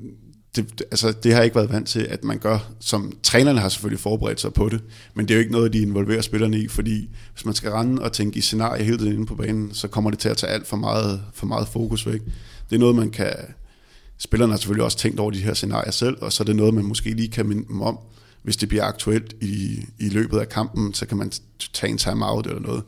[0.57, 3.69] det, altså, det har jeg ikke været vant til, at man gør, som trænerne har
[3.69, 4.81] selvfølgelig forberedt sig på det,
[5.15, 8.03] men det er jo ikke noget, de involverer spillerne i, fordi hvis man skal rende
[8.03, 10.53] og tænke i scenarier hele tiden inde på banen, så kommer det til at tage
[10.53, 12.21] alt for meget, for meget fokus væk.
[12.71, 13.33] Det er noget, man kan...
[14.19, 16.75] Spillerne har selvfølgelig også tænkt over de her scenarier selv, og så er det noget,
[16.75, 17.99] man måske lige kan minde dem om.
[18.43, 21.33] Hvis det bliver aktuelt i, i løbet af kampen, så kan man
[21.73, 22.83] tage en timeout eller noget.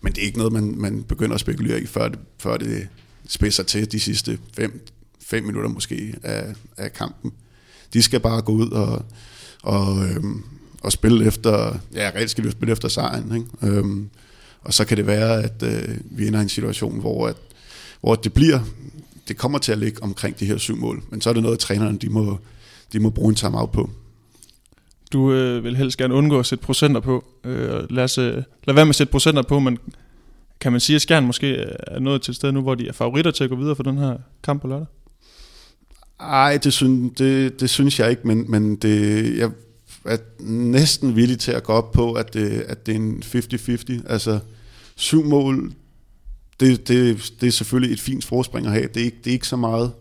[0.00, 2.88] Men det er ikke noget, man, man begynder at spekulere i, før det, før det,
[3.28, 4.86] spidser til de sidste fem,
[5.20, 7.32] fem minutter måske af, af kampen.
[7.92, 9.04] De skal bare gå ud og,
[9.62, 10.44] og, øhm,
[10.82, 13.76] og spille efter, ja, reelt skal de spille efter sejren, ikke?
[13.76, 14.08] Øhm,
[14.60, 17.36] og så kan det være, at øh, vi ender i en situation, hvor, at,
[18.00, 18.60] hvor det bliver,
[19.28, 21.56] det kommer til at ligge omkring de her syv mål, men så er det noget,
[21.56, 22.38] at trænerne de må,
[22.92, 23.90] de må bruge en timeout på.
[25.12, 27.24] Du øh, vil helst gerne undgå at sætte procenter på.
[27.44, 29.78] Øh, lad, os, øh, lad være med at sætte procenter på, men
[30.60, 32.92] kan man sige, at Skjern måske er nået til et sted nu, hvor de er
[32.92, 34.86] favoritter til at gå videre for den her kamp på lørdag?
[36.20, 39.50] Ej, det, synes, det, det synes jeg ikke, men, men det, jeg
[40.04, 44.12] er næsten villig til at gå op på, at det, at det er en 50-50.
[44.12, 44.38] Altså,
[44.96, 45.72] syv mål,
[46.60, 48.88] det, det, det er selvfølgelig et fint forspring at have.
[48.94, 49.92] Det er ikke, det er ikke så meget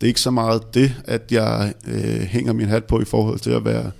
[0.00, 3.38] det er ikke så meget det, at jeg øh, hænger min hat på i forhold
[3.38, 3.90] til at være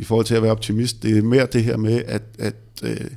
[0.00, 1.02] i forhold til at være optimist.
[1.02, 3.10] Det er mere det her med, at, at øh,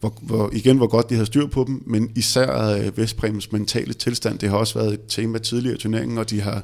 [0.00, 3.92] hvor, hvor, igen, hvor godt de har styr på dem, men især øh, Vestbremens mentale
[3.92, 6.62] tilstand, det har også været et tema tidligere i turneringen, og de har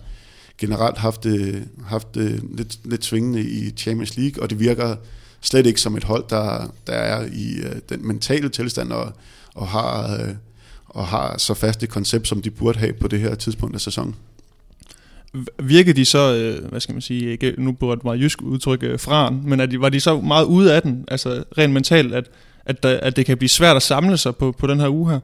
[0.58, 4.96] generelt haft det, haft det lidt, lidt svingende i Champions League, og det virker
[5.40, 9.12] slet ikke som et hold, der, der er i øh, den mentale tilstand og,
[9.54, 10.34] og, har, øh,
[10.86, 13.80] og har så fast et koncept, som de burde have på det her tidspunkt af
[13.80, 14.14] sæsonen.
[15.62, 18.82] Virkede de så, øh, hvad skal man sige, ikke, nu bruger et meget jysk udtryk,
[18.82, 18.98] øh,
[19.44, 22.30] men er de, var de så meget ude af den, altså rent mentalt, at,
[22.66, 25.10] at, øh, at det kan blive svært at samle sig på, på den her uge
[25.10, 25.20] her?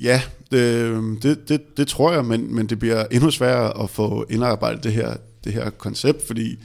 [0.00, 4.26] Ja, det, det, det, det tror jeg, men, men det bliver endnu sværere at få
[4.30, 6.58] indarbejdet det her, det her koncept, fordi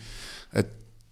[0.52, 0.66] at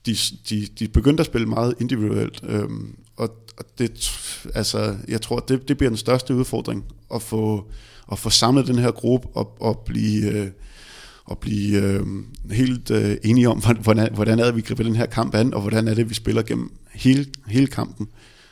[0.05, 0.15] de,
[0.49, 4.11] de, de begyndte at spille meget individuelt, øhm, og, og det,
[4.55, 7.71] altså, jeg tror, det, det bliver den største udfordring, at få,
[8.11, 10.47] at få samlet den her gruppe og, og blive, øh,
[11.25, 12.05] og blive øh,
[12.51, 15.61] helt øh, enige om, hvordan, hvordan er det, vi griber den her kamp an, og
[15.61, 18.07] hvordan er det, vi spiller gennem hele, hele kampen,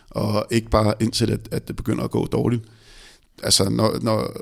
[0.09, 2.63] og ikke bare indtil, at, at det begynder at gå dårligt.
[3.43, 4.35] Altså når, når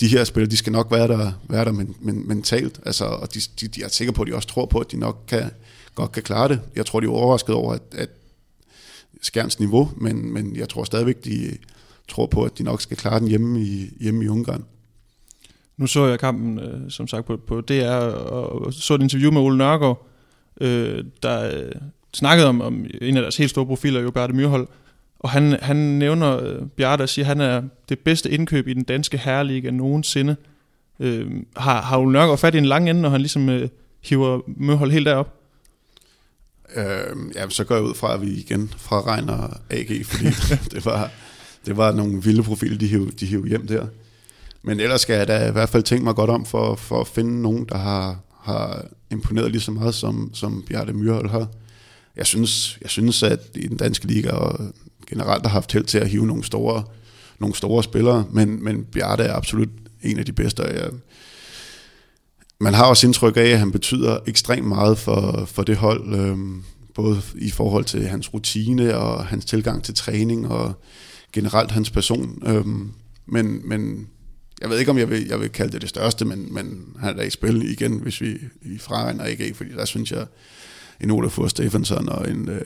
[0.00, 3.34] de her spillere, de skal nok være der, være der men, men, mentalt, altså, og
[3.34, 5.50] de, de, de er sikre på, at de også tror på, at de nok kan,
[5.94, 6.60] godt kan klare det.
[6.76, 8.08] Jeg tror, de er overrasket over, at, at
[9.20, 11.56] Skjerns niveau, men, men jeg tror stadigvæk, de
[12.08, 14.64] tror på, at de nok skal klare den hjemme i, hjemme i Ungarn.
[15.76, 19.40] Nu så jeg kampen, øh, som sagt, på, på DR, og så et interview med
[19.40, 20.06] Ole Nørgaard,
[20.60, 21.72] øh, der øh,
[22.14, 24.68] snakkede om, om en af deres helt store profiler, jo Bjarte Myrhold,
[25.18, 28.74] og han, han nævner øh, Bjarte og siger, at han er det bedste indkøb i
[28.74, 30.36] den danske herreliga nogensinde.
[31.00, 33.68] Øh, har, har Ole Nørgaard fat i en lang ende, når han ligesom øh,
[34.04, 35.39] hiver Myrhold helt derop?
[36.76, 40.24] Øh, ja, så går jeg ud fra, at vi igen fra Regner AG, fordi
[40.74, 41.10] det, var,
[41.66, 43.86] det var nogle vilde profiler, de hiv, de hiv hjem der.
[44.62, 47.08] Men ellers skal jeg da i hvert fald tænke mig godt om for, for at
[47.08, 51.48] finde nogen, der har, har imponeret lige så meget, som, som Bjarte Myrhold har.
[52.16, 54.60] Jeg synes, jeg synes, at i den danske liga, og
[55.06, 56.84] generelt har haft held til at hive nogle store,
[57.38, 59.68] nogle store spillere, men, men Bjarte er absolut
[60.02, 60.62] en af de bedste.
[60.62, 60.90] Jeg,
[62.60, 66.38] man har også indtryk af, at han betyder ekstremt meget for, for det hold, øh,
[66.94, 70.72] både i forhold til hans rutine og hans tilgang til træning og
[71.32, 72.42] generelt hans person.
[72.46, 72.66] Øh,
[73.26, 74.08] men, men
[74.60, 77.08] jeg ved ikke, om jeg vil, jeg vil kalde det det største, men, men han
[77.08, 80.26] er da i spil igen, hvis vi i fraregner ikke, fordi der synes jeg,
[81.00, 82.62] en Olafur Stefansson og en øh,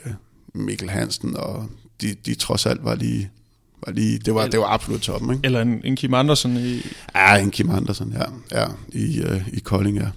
[0.53, 1.69] Mikkel Hansen og
[2.01, 3.29] de, de trods alt var lige,
[3.85, 5.31] var lige det, var, det var absolut toppen.
[5.31, 5.45] Ikke?
[5.45, 6.81] Eller en, en Kim Andersen i...
[7.15, 8.59] Ja, en Kim Andersen, ja.
[8.59, 10.07] ja i, uh, i Kolding, ja.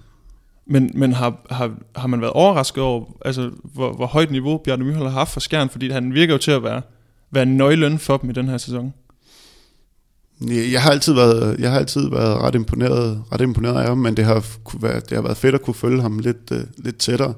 [0.66, 4.84] Men, men har, har, har man været overrasket over, altså, hvor, hvor højt niveau Bjarne
[4.84, 6.82] Myhold har haft for Skjern, fordi han virker jo til at være,
[7.30, 8.94] være nøglen for dem i den her sæson?
[10.50, 14.16] Jeg har altid været, jeg har altid været ret imponeret, ret imponeret af ham, men
[14.16, 16.98] det har, kunne være, det har været fedt at kunne følge ham lidt, uh, lidt
[16.98, 17.34] tættere.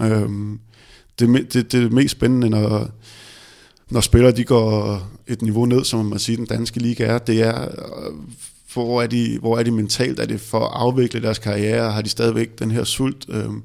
[0.00, 0.60] Um,
[1.18, 2.88] det, det, det mest spændende, når,
[3.90, 7.42] når spillere de går et niveau ned, som man siger, den danske liga er, det
[7.42, 8.14] er, øh,
[8.74, 10.20] hvor er, de, hvor er de mentalt?
[10.20, 11.92] Er det for at afvikle deres karriere?
[11.92, 13.26] Har de stadigvæk den her sult?
[13.28, 13.62] Øhm,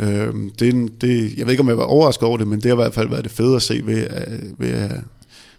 [0.00, 2.74] øhm, det, det, jeg ved ikke, om jeg var overrasket over det, men det har
[2.74, 4.90] i hvert fald været det fede at se ved, øh, ved, øh,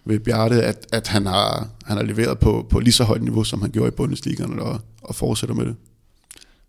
[0.04, 3.44] ved Bjarte, at, at han, har, han har leveret på, på lige så højt niveau,
[3.44, 5.74] som han gjorde i Bundesligaen, og, og fortsætter med det.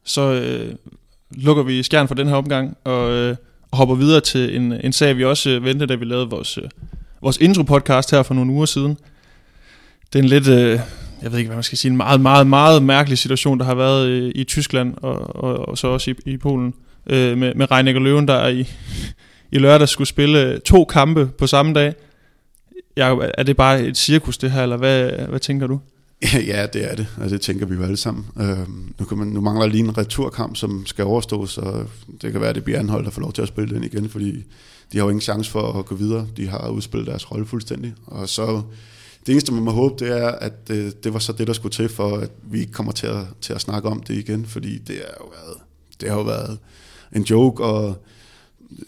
[0.03, 0.75] Så øh,
[1.31, 3.35] lukker vi skjern for den her omgang, og øh,
[3.73, 6.63] hopper videre til en, en sag, vi også øh, ventede, da vi lavede vores, øh,
[7.25, 8.97] vores intro-podcast her for nogle uger siden.
[10.13, 10.79] Det er en lidt, øh,
[11.21, 13.75] jeg ved ikke, hvad man skal sige, en meget, meget, meget mærkelig situation, der har
[13.75, 16.73] været øh, i Tyskland, og, og, og så også i, i Polen,
[17.07, 18.69] øh, med, med Reinecker Løven, der i,
[19.53, 21.93] i lørdag skulle spille øh, to kampe på samme dag.
[22.97, 25.79] Jacob, er det bare et cirkus, det her, eller hvad, hvad tænker du?
[26.47, 28.25] Ja, det er det, og det tænker vi jo alle sammen.
[28.39, 28.57] Øh,
[28.99, 31.87] nu, kan man, nu mangler lige en returkamp, som skal overstås, og
[32.21, 34.09] det kan være, at det bliver anholdt, at får lov til at spille den igen,
[34.09, 34.43] fordi
[34.91, 36.27] de har jo ingen chance for at gå videre.
[36.37, 37.93] De har udspillet deres rolle fuldstændig.
[38.05, 38.61] Og så
[39.25, 41.73] det eneste, man må håbe, det er, at det, det var så det, der skulle
[41.73, 44.77] til, for at vi ikke kommer til at, til at snakke om det igen, fordi
[44.77, 45.57] det, er jo været,
[46.01, 46.57] det har jo været
[47.15, 48.05] en joke, og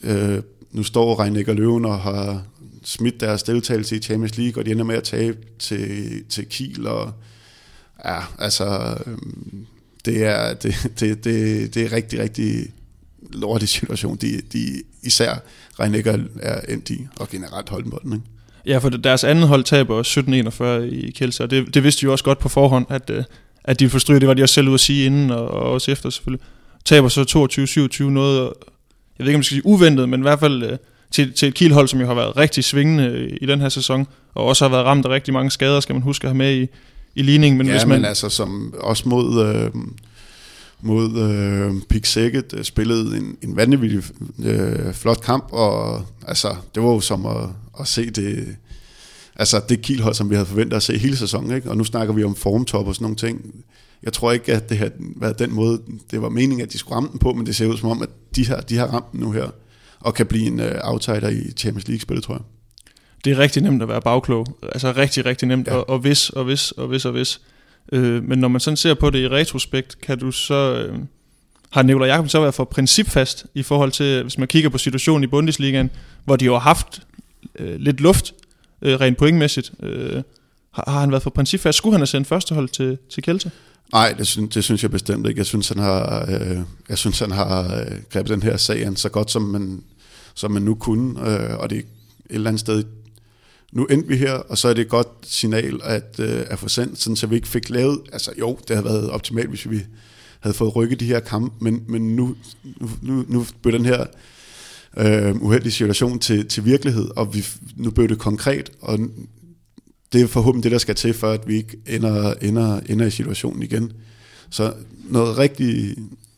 [0.04, 2.44] øh, nu står Reinik og Løven og har
[2.84, 6.88] smidt deres deltagelse i Champions League, og de ender med at tabe til, til Kiel,
[6.88, 7.14] og
[8.06, 9.18] ja, altså, øh,
[10.06, 12.74] det er, det, det, det, det er rigtig, rigtig
[13.32, 15.44] lortig situation, de, de især
[15.80, 18.26] Reinik er endt i, og generelt Holdenbolden, ikke?
[18.66, 22.12] Ja, for deres anden hold taber 17-41 i Kielse, og det, det vidste de jo
[22.12, 23.24] også godt på forhånd, at, øh,
[23.64, 24.20] at de ville forstryge.
[24.20, 26.46] Det var de også selv ude at sige inden, og, og også efter selvfølgelig.
[26.86, 27.22] Taber så
[28.02, 28.40] 22-27 noget,
[29.20, 30.78] jeg ved ikke om jeg skal sige uventet, men i hvert fald øh,
[31.12, 34.46] til, til et Kiel-hold, som jo har været rigtig svingende i den her sæson, og
[34.46, 36.68] også har været ramt af rigtig mange skader, skal man huske at have med i,
[37.16, 37.58] i ligningen.
[37.58, 38.00] Men ja, hvis man...
[38.00, 39.46] men altså som også mod...
[39.46, 39.72] Øh
[40.82, 44.04] mod øh, Pik Sækket, øh, spillede en, en vanvittig
[44.46, 48.56] øh, flot kamp, og altså, det var jo som at, at se det,
[49.36, 51.70] altså det kilhold, som vi havde forventet at se hele sæsonen, ikke?
[51.70, 53.64] og nu snakker vi om formtop og sådan nogle ting.
[54.04, 56.96] Jeg tror ikke, at det har været den måde, det var meningen, at de skulle
[56.96, 59.12] ramme den på, men det ser ud som om, at de har, de har ramt
[59.12, 59.50] den nu her,
[60.00, 62.44] og kan blive en uh, outsider i Champions League-spillet, tror jeg.
[63.26, 64.48] Det er rigtig nemt at være bagklog.
[64.64, 65.68] Altså rigtig, rigtig nemt.
[65.68, 65.74] Ja.
[65.74, 67.42] Og, og hvis, og hvis, og hvis, og hvis.
[67.92, 70.88] Øh, men når man sådan ser på det i retrospekt, kan du så...
[70.88, 71.00] Øh,
[71.70, 75.24] har Nikolaj Jakobsen så været for principfast i forhold til, hvis man kigger på situationen
[75.24, 75.90] i Bundesligaen,
[76.26, 77.02] hvor de jo har haft
[77.60, 78.34] øh, lidt luft
[78.82, 79.72] øh, rent pointmæssigt.
[79.84, 80.24] Øh,
[80.72, 81.78] har, har han været for principfast?
[81.78, 83.52] Skulle han have sendt førstehold til, til Kjelte?
[83.94, 85.38] Nej, det, synes, det synes jeg bestemt ikke.
[85.38, 86.58] Jeg synes, han har, øh,
[86.90, 89.84] jeg synes, han har øh, grebet den her sag an så godt, som man,
[90.34, 91.30] som man nu kunne.
[91.30, 91.86] Øh, og det er et
[92.30, 92.84] eller andet sted
[93.78, 96.70] nu endte vi her, og så er det et godt signal at, øh, at få
[96.70, 99.82] sendt, sådan, så vi ikke fik lavet, altså jo, det havde været optimalt, hvis vi
[100.40, 102.36] havde fået rykket de her kampe, men, men nu,
[103.02, 104.06] nu, nu blev den her
[104.98, 109.00] øh, uheldige situation til, til virkelighed, og vi, nu blev det konkret, og
[110.14, 113.12] det er forhåbentlig det, der skal til, for at vi ikke ender, ender, ender i
[113.12, 113.92] situationen igen.
[114.50, 114.74] Så
[115.10, 115.96] noget rigtig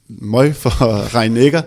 [0.08, 0.84] møg for
[1.16, 1.62] Regnækker,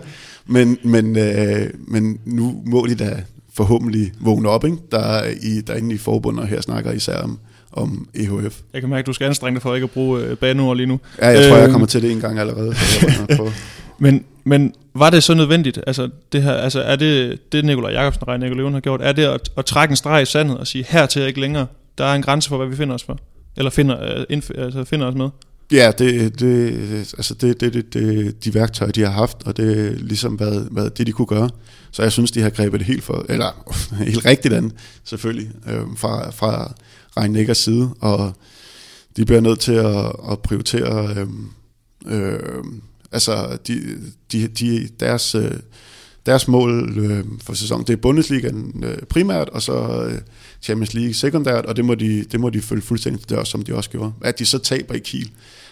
[0.45, 3.23] men, men, øh, men nu må de da
[3.57, 4.77] forhåbentlig vågne op, ikke?
[4.91, 7.39] Der, er i, der er inde i forbundet, og her snakker især om,
[7.71, 8.59] om EHF.
[8.73, 10.87] Jeg kan mærke, at du skal anstrenge dig for ikke at bruge øh, baneord lige
[10.87, 10.99] nu.
[11.21, 11.71] Ja, jeg tror, jeg øhm.
[11.71, 12.73] kommer til det en gang allerede.
[13.99, 15.79] men, men var det så nødvendigt?
[15.87, 19.11] Altså, det her, altså er det, det Nikolaj Jakobsen og Reine Løven har gjort, er
[19.11, 22.05] det at, at trække en streg i sandet og sige, her til ikke længere, der
[22.05, 23.17] er en grænse for, hvad vi finder os for?
[23.57, 25.29] Eller finder, uh, indf- altså finder os med?
[25.71, 26.73] Ja, det, det,
[27.17, 30.67] altså det, det, det, det, de værktøjer, de har haft, og det er ligesom været,
[30.71, 31.49] været det, de kunne gøre.
[31.91, 33.73] Så jeg synes, de har grebet det helt, for, eller,
[34.05, 34.71] helt rigtigt an,
[35.03, 36.73] selvfølgelig, øh, fra, fra
[37.17, 38.33] Regnækkers side, og
[39.17, 41.27] de bliver nødt til at, at prioritere, øh,
[42.05, 42.63] øh,
[43.11, 43.79] altså de,
[44.31, 45.51] de, de, deres, øh,
[46.25, 50.21] deres mål øh, for sæsonen, det er Bundesligaen øh, primært, og så øh,
[50.61, 53.61] Champions League sekundært, og det må de, det må de følge fuldstændig det også, som
[53.61, 54.13] de også gjorde.
[54.21, 55.31] At de så taber i Kiel,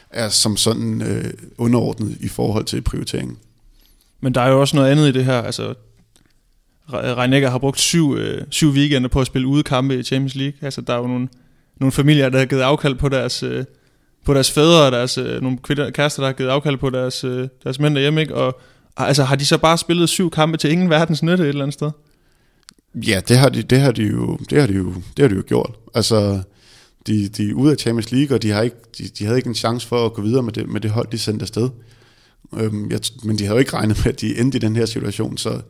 [0.09, 3.37] er som sådan øh, underordnet i forhold til prioriteringen.
[4.21, 5.73] Men der er jo også noget andet i det her, altså
[6.93, 10.53] Reinecker har brugt syv, øh, syv weekender på at spille udekampe i Champions League.
[10.61, 11.27] Altså, der er jo nogle,
[11.79, 13.63] nogle familier, der har givet afkald på deres, øh,
[14.25, 17.23] på deres fædre, og deres, øh, nogle kvinder, kærester, der har givet afkald på deres,
[17.23, 18.35] øh, deres mænd derhjemme, ikke?
[18.35, 18.61] Og
[18.97, 21.73] altså, har de så bare spillet syv kampe til ingen verdens nytte et eller andet
[21.73, 21.91] sted?
[22.95, 25.35] Ja, det har de, det har de, jo, det har de, jo, det har de
[25.35, 25.75] jo gjort.
[25.95, 26.41] Altså,
[27.07, 29.47] de, de er ude af Champions League, og de, har ikke, de, de havde ikke
[29.47, 31.69] en chance for at gå videre med det, med det hold, de sendte afsted.
[32.59, 34.85] Øhm, jeg, men de havde jo ikke regnet med, at de endte i den her
[34.85, 35.61] situation, så,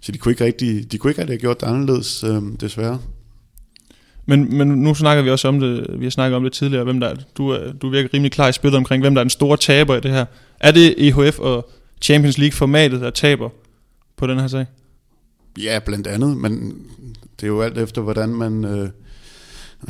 [0.00, 2.98] så de kunne ikke rigtig, de kunne ikke rigtig have gjort det anderledes, øhm, desværre.
[4.26, 7.00] Men, men nu snakker vi også om det, vi har snakket om det tidligere, hvem
[7.00, 9.30] der er, du, er, du virker rimelig klar i spillet omkring, hvem der er den
[9.30, 10.24] store taber i det her.
[10.60, 13.48] Er det EHF og Champions League-formatet, der taber
[14.16, 14.66] på den her sag?
[15.58, 16.76] Ja, blandt andet, men
[17.40, 18.64] det er jo alt efter, hvordan man...
[18.64, 18.88] Øh,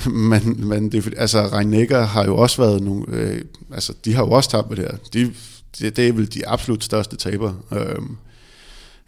[0.07, 3.05] men, man det, altså, Reinecker har jo også været nogle...
[3.09, 4.97] Øh, altså, de har jo også tabt det her.
[5.13, 5.33] De,
[5.79, 7.55] det, det er vel de absolut største taber.
[7.73, 8.03] Øh,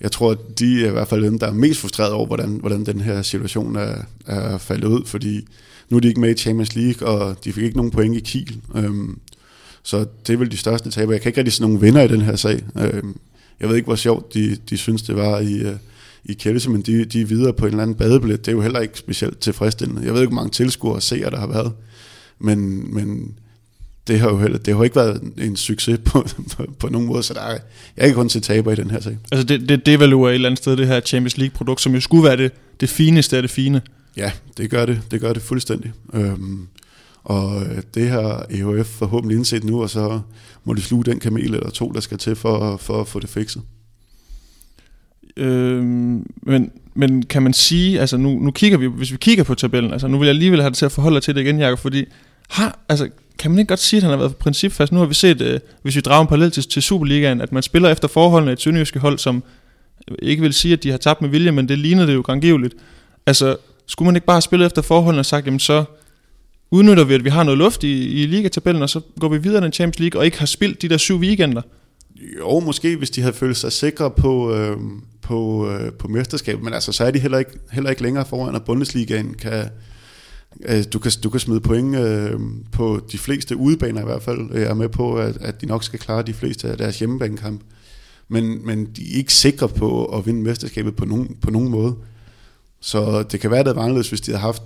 [0.00, 2.56] jeg tror, at de er i hvert fald dem, der er mest frustreret over, hvordan,
[2.60, 3.94] hvordan den her situation er,
[4.26, 5.46] er faldet ud, fordi
[5.88, 8.20] nu er de ikke med i Champions League, og de fik ikke nogen point i
[8.20, 8.60] Kiel.
[8.74, 9.18] Øhm,
[9.82, 11.12] så det er vel de største taber.
[11.12, 12.62] Jeg kan ikke rigtig se nogen vinder i den her sag.
[12.78, 13.16] Øhm,
[13.60, 15.72] jeg ved ikke, hvor sjovt de, de synes, det var i, uh,
[16.24, 18.46] i Kjelse, men de, de er videre på en eller anden badebillet.
[18.46, 20.02] Det er jo heller ikke specielt tilfredsstillende.
[20.04, 21.72] Jeg ved ikke, hvor mange tilskuere og seere der har været,
[22.38, 23.34] men, men
[24.06, 27.22] det har jo heller, det har ikke været en succes på, på, på nogen måde,
[27.22, 27.58] så der er,
[27.96, 29.18] jeg ikke kun til taber i den her sag.
[29.32, 32.24] Altså det, det devaluerer et eller andet sted det her Champions League-produkt, som jo skulle
[32.24, 33.82] være det, det fineste af det fine.
[34.16, 35.00] Ja, det gør det.
[35.10, 35.92] Det gør det fuldstændig.
[36.14, 36.68] Øhm,
[37.24, 40.20] og øh, det har EHF forhåbentlig indset nu, og så
[40.64, 43.28] må de sluge den kamel eller to, der skal til for, for at få det
[43.28, 43.62] fikset.
[45.36, 45.84] Øh,
[46.42, 49.92] men, men kan man sige, altså nu, nu kigger vi, hvis vi kigger på tabellen,
[49.92, 51.78] altså nu vil jeg alligevel have det til at forholde dig til det igen, Jacob,
[51.78, 52.04] fordi
[52.48, 53.08] har, altså,
[53.38, 54.92] kan man ikke godt sige, at han har været principfast?
[54.92, 57.62] Nu har vi set, øh, hvis vi drager en parallel til, til Superligaen, at man
[57.62, 59.42] spiller efter forholdene af et sønderjyske hold, som
[60.18, 62.74] ikke vil sige, at de har tabt med vilje, men det ligner det jo grangivligt.
[63.26, 63.56] Altså,
[63.86, 65.84] skulle man ikke bare spille efter forholdene og sagt, jamen så
[66.72, 69.62] udnytter vi, at vi har noget luft i, i ligatabellen, og så går vi videre
[69.62, 71.62] i den Champions League, og ikke har spildt de der syv weekender?
[72.38, 74.76] Jo, måske hvis de havde følt sig sikre på, øh,
[75.22, 78.54] på, øh, på mesterskabet, men altså, så er de heller ikke, heller ikke længere foran,
[78.54, 79.68] at Bundesligaen kan,
[80.64, 82.40] øh, du, kan, du kan smide point øh,
[82.72, 84.54] på de fleste udebaner i hvert fald.
[84.54, 87.60] Jeg er med på, at, at de nok skal klare de fleste af deres hjemmebanekamp.
[88.28, 91.94] Men, men de er ikke sikre på at vinde mesterskabet på nogen, på nogen måde.
[92.80, 94.62] Så det kan være, at det var anderledes, hvis de havde haft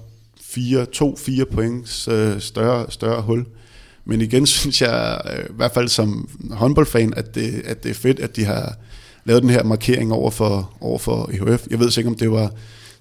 [0.48, 3.46] fire, to, fire points øh, større, større hul.
[4.04, 7.94] Men igen synes jeg, øh, i hvert fald som håndboldfan, at det, at det er
[7.94, 8.74] fedt, at de har
[9.24, 11.66] lavet den her markering over for, over for EHF.
[11.70, 12.50] Jeg ved ikke, om det var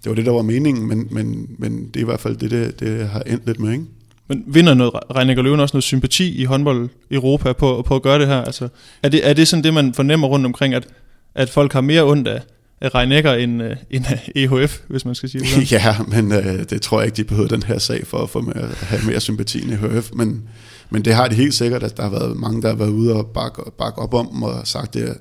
[0.03, 2.51] det, var det der var meningen, men, men, men det er i hvert fald det,
[2.51, 3.71] det, det har endt lidt med.
[3.71, 3.85] Ikke?
[4.27, 8.19] Men vinder noget, Reinecker Løven også noget sympati i håndbold Europa på, på at gøre
[8.19, 8.41] det her?
[8.41, 8.67] Altså,
[9.03, 10.87] er, det, er det sådan det, man fornemmer rundt omkring, at,
[11.35, 12.41] at folk har mere ondt af
[12.89, 15.67] Reinecker end, uh, end af EHF, hvis man skal sige det sådan?
[15.79, 18.41] ja, men uh, det tror jeg ikke, de behøver den her sag for at få
[18.41, 20.49] mere, have mere sympati end EHF, men,
[20.89, 23.13] men det har de helt sikkert, at der har været mange, der har været ude
[23.13, 25.17] og bakke, bakke op om og sagt, det,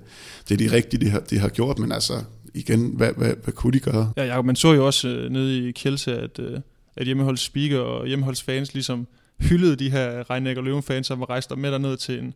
[0.49, 2.15] det er de rigtige, de har, de har gjort, men altså
[2.55, 4.13] igen, hvad, hvad, hvad kunne de gøre?
[4.17, 6.59] Ja, ja man så jo også uh, nede i Kielse, at, uh,
[6.97, 9.07] at hjemmeholds speaker og hjemmeholds fans ligesom
[9.41, 12.35] hyldede de her Reinecker Løven fans, som var rejst med derned til en,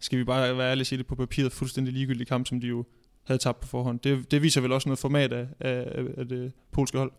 [0.00, 2.84] skal vi bare være ærlige sige det på papiret, fuldstændig ligegyldig kamp, som de jo
[3.30, 4.00] havde tabt på forhånd.
[4.00, 7.12] Det, det viser vel også noget format af, af, af det polske hold.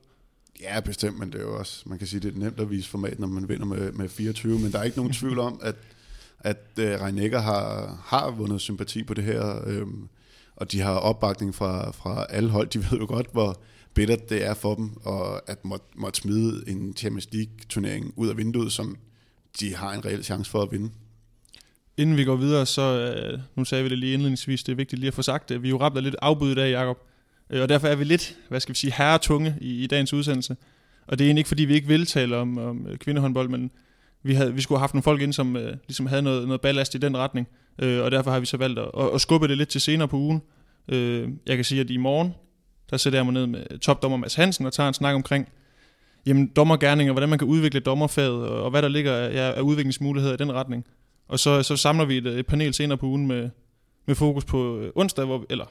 [0.62, 2.90] Ja, bestemt, men det er jo også, man kan sige, det er nemt at vise
[2.90, 5.76] format, når man vinder med, med 24, men der er ikke nogen tvivl om, at,
[6.40, 10.10] at øh, uh, Reinecker har, har vundet sympati på det her, øhm,
[10.56, 12.68] og de har opbakning fra, fra alle hold.
[12.68, 13.62] De ved jo godt, hvor
[13.94, 18.38] bittert det er for dem, og at måtte, måtte smide en Champions League-turnering ud af
[18.38, 18.98] vinduet, som
[19.60, 20.92] de har en reel chance for at vinde.
[22.02, 25.00] Inden vi går videre, så øh, nu sagde vi det lige indledningsvis, det er vigtigt
[25.00, 25.64] lige at få sagt det.
[25.64, 26.98] Vi er jo ramt lidt afbud i dag, Jacob.
[27.50, 30.56] Øh, og derfor er vi lidt, hvad skal vi sige, herretunge i, i dagens udsendelse.
[31.08, 33.72] Og det er egentlig ikke, fordi vi ikke vil tale om, om øh, kvindehåndbold, men
[34.24, 36.62] vi, havde, vi skulle have haft nogle folk ind, som øh, ligesom havde noget, noget
[36.62, 37.48] ballast i den retning.
[37.80, 40.08] Øh, og derfor har vi så valgt at, at, at skubbe det lidt til senere
[40.08, 40.42] på ugen.
[40.88, 42.34] Øh, jeg kan sige, at i morgen,
[42.90, 45.48] der sætter jeg mig ned med topdommer Mads Hansen og tager en snak omkring,
[46.26, 50.34] jamen dommergærninger, hvordan man kan udvikle dommerfaget, og, og hvad der ligger af, af udviklingsmuligheder
[50.34, 50.86] i den retning.
[51.32, 53.50] Og så, så samler vi et, et panel senere på ugen med,
[54.06, 55.66] med fokus på øh, onsdag, hvor, vi, eller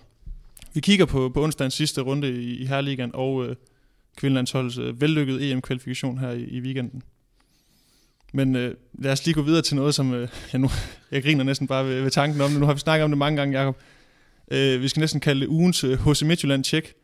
[0.75, 3.57] vi kigger på, på onsdagens sidste runde i, i Herligaen og øh,
[4.16, 7.03] kvindelandsholdets øh, vellykkede EM-kvalifikation her i, i weekenden.
[8.33, 10.70] Men øh, lad os lige gå videre til noget, som øh, ja, nu,
[11.11, 12.61] jeg griner næsten bare ved, ved tanken om det.
[12.61, 13.77] Nu har vi snakket om det mange gange, Jacob.
[14.51, 16.94] Øh, vi skal næsten kalde det ugens øh, HC Midtjylland check.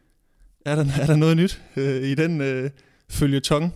[0.66, 2.70] Er der, er der noget nyt øh, i den øh,
[3.08, 3.74] følge tong?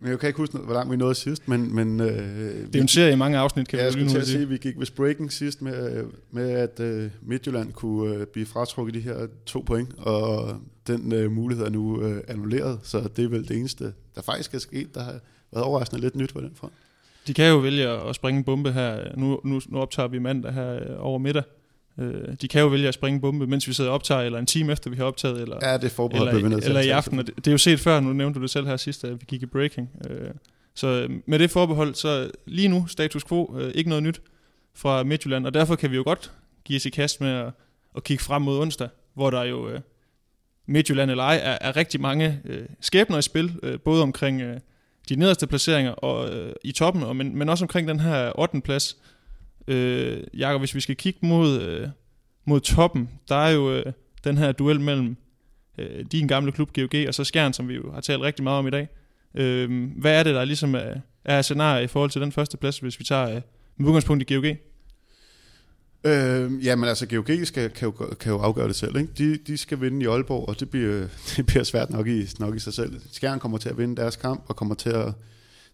[0.00, 1.74] Men jeg kan ikke huske, hvor langt vi nåede sidst, men...
[1.74, 4.18] men øh, det er jo en serie i mange afsnit, kan ja, jeg skulle til
[4.18, 4.48] at sige.
[4.48, 9.00] Vi gik ved breaking sidst med, med at øh, Midtjylland kunne øh, blive fratrukket de
[9.00, 13.48] her to point, og den øh, mulighed er nu øh, annulleret, så det er vel
[13.48, 15.20] det eneste, der faktisk er sket, der har
[15.52, 16.72] været overraskende lidt nyt på den front.
[17.26, 19.16] De kan jo vælge at springe en bombe her.
[19.16, 21.42] Nu, nu, nu optager vi mandag her øh, over middag.
[21.98, 24.46] Øh, de kan jo vælge at springe bombe, mens vi sidder og optager, eller en
[24.46, 27.18] time efter vi har optaget, eller, ja, det er eller, eller, eller i aften.
[27.18, 29.24] Det, det er jo set før, nu nævnte du det selv her sidst, at vi
[29.28, 29.90] gik i breaking.
[30.10, 30.30] Øh,
[30.74, 34.22] så med det forbehold, så lige nu status quo, øh, ikke noget nyt
[34.74, 36.32] fra Midtjylland, og derfor kan vi jo godt
[36.64, 37.52] give os i kast med at,
[37.96, 39.80] at kigge frem mod onsdag, hvor der jo øh,
[40.66, 44.60] Midtjylland eller ej er, er rigtig mange øh, skæbner i spil, øh, både omkring øh,
[45.08, 48.60] de nederste placeringer og øh, i toppen, og, men, men også omkring den her 8.
[48.60, 48.96] plads.
[49.70, 51.88] Øh, Jakob, hvis vi skal kigge mod, øh,
[52.44, 53.92] mod toppen, der er jo øh,
[54.24, 55.16] den her duel mellem
[55.78, 58.58] øh, din gamle klub GOG og så Skjern, som vi jo har talt rigtig meget
[58.58, 58.88] om i dag.
[59.34, 62.78] Øh, hvad er det, der ligesom er, er scenarie i forhold til den første plads,
[62.78, 63.42] hvis vi tager øh,
[63.76, 64.44] med udgangspunkt i GOG?
[66.04, 68.96] Øh, jamen altså, GOG skal, kan, jo, kan jo afgøre det selv.
[68.96, 69.12] Ikke?
[69.18, 71.06] De, de skal vinde i Aalborg, og det bliver,
[71.36, 73.00] det bliver svært nok i, nok i sig selv.
[73.12, 75.14] Skjern kommer til at vinde deres kamp, og kommer til at...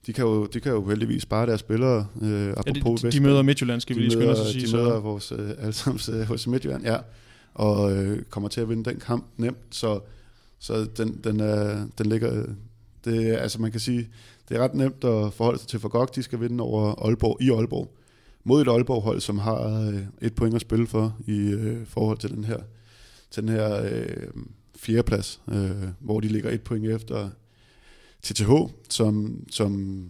[0.06, 2.06] De kan jo, de kan jo heldigvis spare deres spillere.
[2.22, 4.66] Øh, ja, de, de, de møder Midtjylland, skal vi lige skynde os at sige.
[4.66, 6.96] De møder vores øh, allesammens øh, hos Midtjylland, ja.
[7.54, 9.58] Og øh, kommer til at vinde den kamp nemt.
[9.70, 10.00] Så,
[10.58, 12.44] så den, den, er, den ligger...
[13.04, 14.08] Det, altså man kan sige,
[14.48, 16.16] det er ret nemt at forholde sig til for godt.
[16.16, 17.94] De skal vinde over Aalborg i Aalborg
[18.44, 22.30] mod et Aalborg-hold, som har øh, et point at spille for i øh, forhold til
[22.30, 22.58] den her,
[23.30, 24.26] til den her øh,
[24.76, 25.70] fjerdeplads, øh,
[26.00, 27.30] hvor de ligger et point efter
[28.26, 28.50] TTH,
[28.88, 30.02] som, som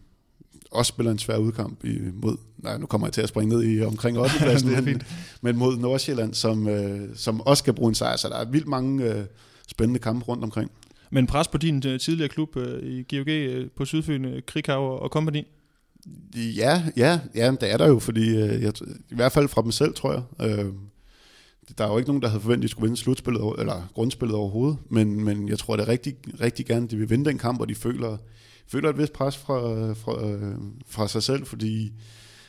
[0.71, 3.83] også spiller en svær udkamp imod, nej, nu kommer jeg til at springe ned i
[3.83, 4.35] omkring 8.
[4.39, 5.03] pladsen, men,
[5.41, 8.69] men mod Nordsjælland, som, øh, som også skal bruge en sejr, så der er vildt
[8.69, 9.25] mange øh,
[9.69, 10.71] spændende kampe rundt omkring.
[11.11, 15.03] Men pres på din øh, tidligere klub øh, i GOG øh, på Sydfyn, øh, Krighav
[15.03, 15.43] og Company?
[16.35, 18.73] Ja, ja, ja, det er der jo, fordi øh, jeg,
[19.11, 20.49] i hvert fald fra dem selv, tror jeg.
[20.51, 20.73] Øh,
[21.79, 24.37] der er jo ikke nogen, der havde forventet, at de skulle vinde slutspillet, eller grundspillet
[24.37, 27.61] overhovedet, men, men jeg tror, det er rigtig, rigtig gerne, de vil vinde den kamp,
[27.61, 28.17] og de føler,
[28.67, 30.55] føler et vist pres fra, fra, øh,
[30.87, 31.93] fra sig selv, fordi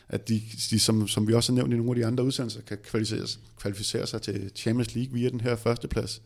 [0.10, 2.62] at de, de som, som vi også har nævnt i nogle af de andre udsendelser,
[2.62, 6.22] kan kvalificere, kvalificere sig til Champions League via den her førsteplads.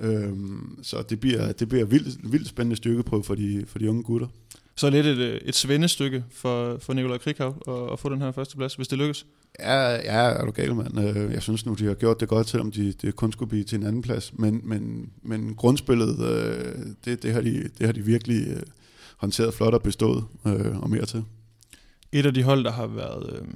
[0.00, 4.02] Øhm, så det bliver, det bliver vildt, vildt spændende styrkeprøve for de, for de unge
[4.02, 4.26] gutter.
[4.78, 8.56] Så lidt et, et svendestykke for, for Nikolaj Krikhav at, at få den her første
[8.56, 9.26] plads, hvis det lykkes?
[9.60, 11.00] Ja, ja er du gal, mand.
[11.00, 13.64] Øh, jeg synes nu, de har gjort det godt, selvom de, det kun skulle blive
[13.64, 14.38] til en anden plads.
[14.38, 16.74] Men, men, men grundspillet, øh,
[17.04, 18.62] det, det, har de, det har de virkelig øh,
[19.16, 20.24] håndteret flot og bestået,
[20.82, 21.24] og mere til.
[22.12, 23.32] Et af de hold, der har været...
[23.32, 23.48] Øh,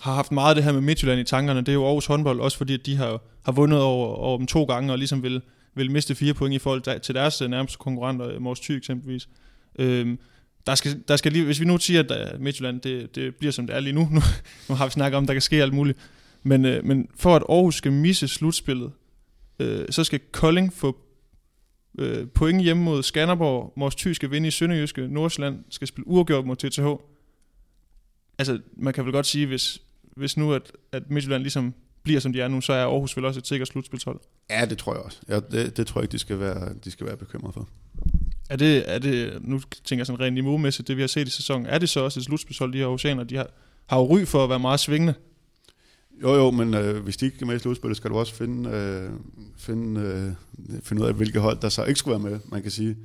[0.00, 2.40] har haft meget af det her med Midtjylland i tankerne, det er jo Aarhus håndbold,
[2.40, 5.42] også fordi de har, har vundet over, over dem to gange, og ligesom vil,
[5.74, 9.28] vil miste fire point i forhold til deres nærmeste konkurrenter, Mors Thy eksempelvis.
[9.78, 10.18] Øhm,
[10.66, 13.52] der skal, der skal lige, hvis vi nu siger, at øh, Midtjylland det, det bliver
[13.52, 14.20] som det er lige nu, nu,
[14.68, 15.98] nu har vi snakket om, at der kan ske alt muligt,
[16.42, 18.92] men, øh, men for at Aarhus skal misse slutspillet,
[19.58, 20.98] øh, så skal Kolding få
[21.98, 26.46] øh, point hjemme mod Skanderborg, Mors Thy skal vinde i Sønderjyske, Nordsjælland skal spille uafgjort
[26.46, 26.86] mod TTH.
[28.38, 29.82] Altså, man kan vel godt sige, hvis,
[30.16, 33.24] hvis nu at, at Midtjylland ligesom bliver som de er nu, så er Aarhus vel
[33.24, 34.20] også et sikkert slutspilshold.
[34.50, 35.18] Ja, det tror jeg også.
[35.28, 37.68] Ja, det, det tror jeg ikke, de skal være, de skal være bekymret for.
[38.50, 41.30] Er det, er det, nu tænker jeg sådan rent niveaumæssigt, det vi har set i
[41.30, 43.50] sæsonen, er det så også et slutspilshold, de her oceaner, de har,
[43.86, 45.14] har jo ry for at være meget svingende?
[46.22, 48.70] Jo, jo, men øh, hvis de ikke er med i slutspillet, skal du også finde,
[48.70, 49.10] øh,
[49.56, 52.70] finde, øh, finde ud af, hvilke hold, der så ikke skulle være med, man kan
[52.70, 52.96] sige.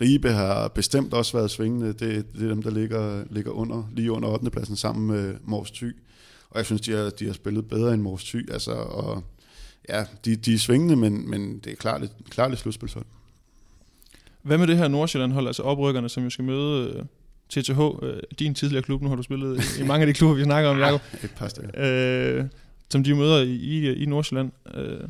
[0.00, 1.86] Ribe har bestemt også været svingende.
[1.86, 4.50] Det, det er dem, der ligger, ligger under, lige under 8.
[4.50, 5.96] pladsen sammen med Mors Thy.
[6.50, 8.52] Og jeg synes, de har, de har spillet bedre end Mors Thy.
[8.52, 9.24] Altså, og,
[9.88, 13.06] ja, de, de er svingende, men, men det er klart et, klart et slutspilshold.
[14.44, 17.06] Hvad med det her Nordsjælland-hold, altså oprykkerne, som jo skal møde
[17.48, 20.36] TTH, øh, øh, din tidligere klub, nu har du spillet i mange af de klubber,
[20.36, 21.00] vi snakker om, Jacob.
[21.22, 21.70] Et par stykker.
[21.76, 22.44] Øh,
[22.90, 24.52] som de møder i, i, i Nordsjælland.
[24.74, 25.00] Øh,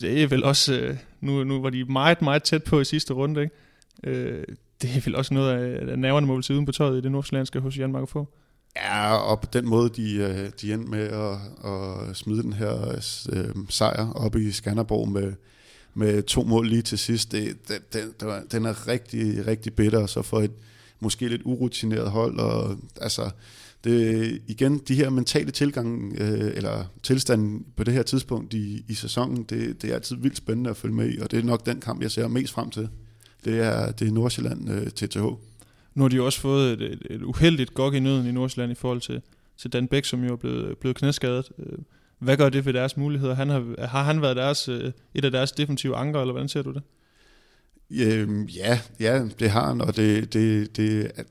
[0.00, 3.14] det er vel også, øh, nu, nu var de meget, meget tæt på i sidste
[3.14, 3.54] runde, ikke?
[4.04, 4.44] Øh,
[4.82, 7.78] det er vel også noget af nerverne må uden på tøjet i det nordsjællandske hos
[7.78, 8.28] Jan Marco få.
[8.76, 13.00] Ja, og på den måde, de, øh, de endte med at, at smide den her
[13.32, 15.32] øh, sejr op i Skanderborg med,
[15.94, 20.22] med to mål lige til sidst, det, det, det, den er rigtig, rigtig bitter, så
[20.22, 20.50] for et
[21.00, 23.30] måske lidt urutineret hold, og altså,
[23.84, 28.94] det, igen, de her mentale tilgang, øh, eller tilstanden på det her tidspunkt i, i
[28.94, 31.66] sæsonen, det, det er altid vildt spændende at følge med i, og det er nok
[31.66, 32.88] den kamp, jeg ser mest frem til.
[33.44, 35.22] Det er, det er Nordsjælland øh, TTH.
[35.94, 38.74] Nu har de også fået et, et, et uheldigt gok i nøden i Nordsjælland i
[38.74, 39.22] forhold til,
[39.56, 41.48] til Dan Bæk, som jo er blevet, blevet knæskadet.
[41.58, 41.78] Øh,
[42.24, 43.34] hvad gør det ved deres muligheder?
[43.34, 46.62] Han har, har han været deres, øh, et af deres defensive anker, eller hvordan ser
[46.62, 46.82] du det?
[48.00, 51.22] Øhm, ja, ja, det har han, og det, det, det er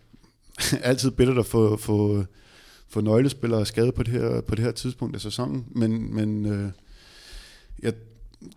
[0.89, 2.25] altid bedre at få, få,
[2.89, 6.69] få nøglespillere skadet på det her, på det her tidspunkt af sæsonen, men, men øh,
[7.83, 7.91] ja,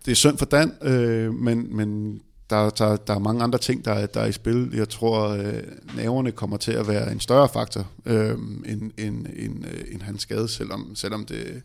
[0.05, 3.85] det er synd for Dan, øh, men, men der, der, der er mange andre ting,
[3.85, 4.71] der, der er i spil.
[4.73, 5.63] Jeg tror, øh,
[5.95, 10.21] naverne kommer til at være en større faktor øh, end, end, end, øh, end hans
[10.21, 11.61] skade, selvom, selvom det,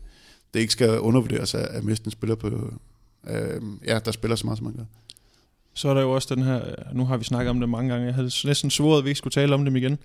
[0.53, 2.73] det ikke skal undervurderes at, at miste en spiller på,
[3.27, 4.83] øh, ja, der spiller så meget, som man gør.
[5.73, 6.61] Så er der jo også den her,
[6.93, 9.17] nu har vi snakket om det mange gange, jeg havde næsten svoret, at vi ikke
[9.17, 9.97] skulle tale om dem igen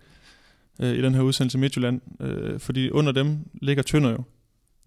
[0.81, 4.23] øh, i den her udsendelse Midtjylland, øh, fordi under dem ligger Tønder jo.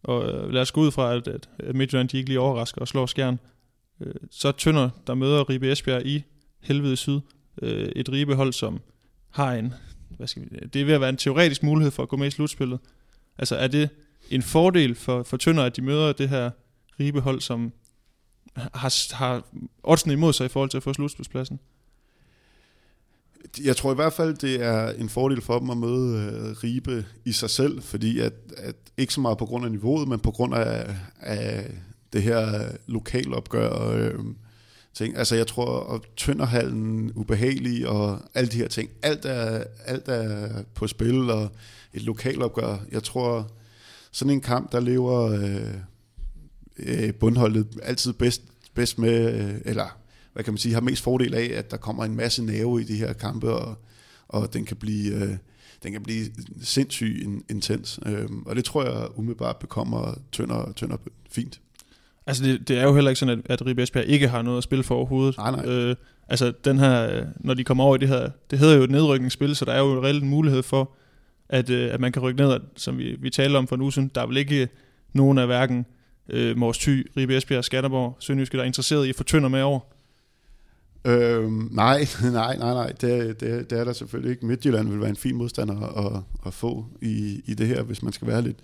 [0.03, 2.87] Og øh, lad os gå ud fra, at, at Midtjylland de ikke lige overrasker og
[2.87, 3.39] slår skjern.
[4.01, 6.23] Øh, så Tønder, der møder Ribe Esbjerg i
[6.59, 7.19] Helvede Syd.
[7.61, 8.79] Øh, et ribehold, som
[9.29, 9.73] har en,
[10.09, 12.27] hvad skal vi, det er ved at være en teoretisk mulighed for at gå med
[12.27, 12.79] i slutspillet.
[13.37, 13.89] Altså er det
[14.31, 16.51] en fordel for, for Tønder, at de møder det her
[16.99, 17.71] ribehold, som
[18.55, 19.43] har, har
[19.83, 21.59] oddsene imod sig i forhold til at få slutspilspladsen?
[23.63, 27.05] Jeg tror i hvert fald, det er en fordel for dem at møde øh, Ribe
[27.25, 30.31] i sig selv, fordi at, at ikke så meget på grund af niveauet, men på
[30.31, 31.71] grund af, af
[32.13, 34.19] det her lokalopgør og øh,
[34.93, 35.17] ting.
[35.17, 40.49] Altså jeg tror, at Tønderhallen, ubehagelig og alle de her ting, alt er, alt er
[40.75, 41.51] på spil og
[41.93, 42.77] et lokalopgør.
[42.91, 43.51] Jeg tror,
[44.11, 45.73] sådan en kamp, der lever øh,
[46.79, 48.41] øh, bundholdet altid bedst,
[48.73, 49.97] bedst med, øh, eller
[50.33, 52.83] hvad kan man sige, har mest fordel af, at der kommer en masse nerve i
[52.83, 53.75] de her kampe, og,
[54.27, 55.15] og den kan blive...
[55.15, 55.37] Øh,
[55.83, 56.25] den kan blive
[56.61, 60.97] sindssygt intens, øh, og det tror jeg umiddelbart bekommer tønder, tønder
[61.31, 61.61] fint.
[62.27, 64.57] Altså det, det er jo heller ikke sådan, at, at Ribe Esbjerg ikke har noget
[64.57, 65.37] at spille for overhovedet.
[65.37, 65.65] Nej, nej.
[65.65, 65.95] Øh,
[66.27, 69.55] altså den her, når de kommer over i det her, det hedder jo et nedrykningsspil,
[69.55, 70.91] så der er jo en reel mulighed for,
[71.51, 73.93] at, øh, at man kan rykke ned, som vi, vi talte om for en uge
[73.93, 74.11] siden.
[74.15, 74.67] Der er vel ikke
[75.13, 75.85] nogen af hverken
[76.29, 79.61] øh, Mors Thy, Ribe Esbjerg, Skanderborg, Sønderjyske, der er interesseret i at få tønder med
[79.61, 79.79] over?
[81.05, 84.45] Øhm, nej, nej, nej, nej, det, det, det er der selvfølgelig ikke.
[84.45, 88.13] Midtjylland vil være en fin modstander at, at få i, i det her, hvis man
[88.13, 88.57] skal være lidt,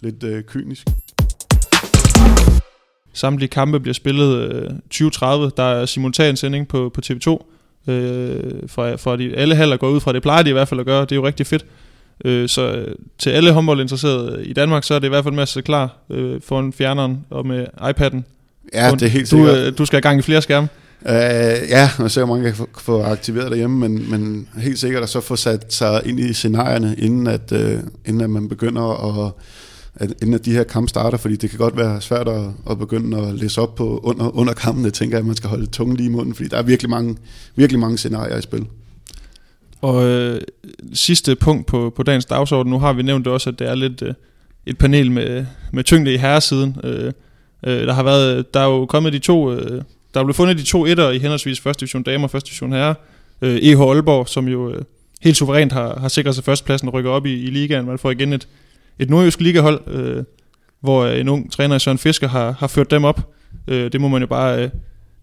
[0.00, 0.88] lidt øh, kynisk.
[3.12, 5.50] Samtlige kampe bliver spillet øh, 2030.
[5.56, 7.44] Der er simultansending på, på TV2.
[7.90, 10.80] Øh, for, for de, alle haller går ud fra, det plejer de i hvert fald
[10.80, 11.00] at gøre.
[11.00, 11.66] Det er jo rigtig fedt.
[12.24, 15.42] Øh, så øh, til alle håndboldinteresserede i Danmark, så er det i hvert fald med
[15.42, 18.22] at se klar øh, foran fjerneren og med iPad'en.
[18.74, 19.56] Ja, det er helt du, sikkert.
[19.56, 20.68] øh, du skal i gang i flere skærme.
[21.02, 21.08] Uh,
[21.68, 25.20] ja, og så mange kan få, få aktiveret derhjemme, men, men helt sikkert at så
[25.20, 29.32] få sat sig ind i scenarierne, inden at, uh, inden at man begynder at,
[29.94, 32.78] at, inden at de her kampe starter, fordi det kan godt være svært at, at
[32.78, 35.96] begynde at læse op på under, under kampene, tænker jeg, at man skal holde tungen
[35.96, 37.16] lige i munden, fordi der er virkelig mange,
[37.56, 38.66] virkelig mange scenarier i spil.
[39.80, 40.40] Og øh,
[40.92, 43.74] sidste punkt på, på dagens dagsorden, nu har vi nævnt det også, at det er
[43.74, 44.14] lidt øh,
[44.66, 46.76] et panel med, med tyngde i herresiden.
[46.84, 47.12] Øh,
[47.66, 49.82] øh, der har været, der er jo kommet de to, øh,
[50.14, 52.72] der er blevet fundet de to etter i henholdsvis første division damer og første division
[52.72, 52.94] herre.
[53.42, 54.82] Øh, EH Aalborg, som jo øh,
[55.20, 57.86] helt suverænt har, har sikret sig førstepladsen og rykker op i, i ligaen.
[57.86, 58.48] Man får igen et,
[58.98, 60.24] et nordjysk ligahold, øh,
[60.80, 63.32] hvor øh, en ung træner, Søren Fisker, har, har ført dem op.
[63.68, 64.70] Øh, det må man jo bare øh,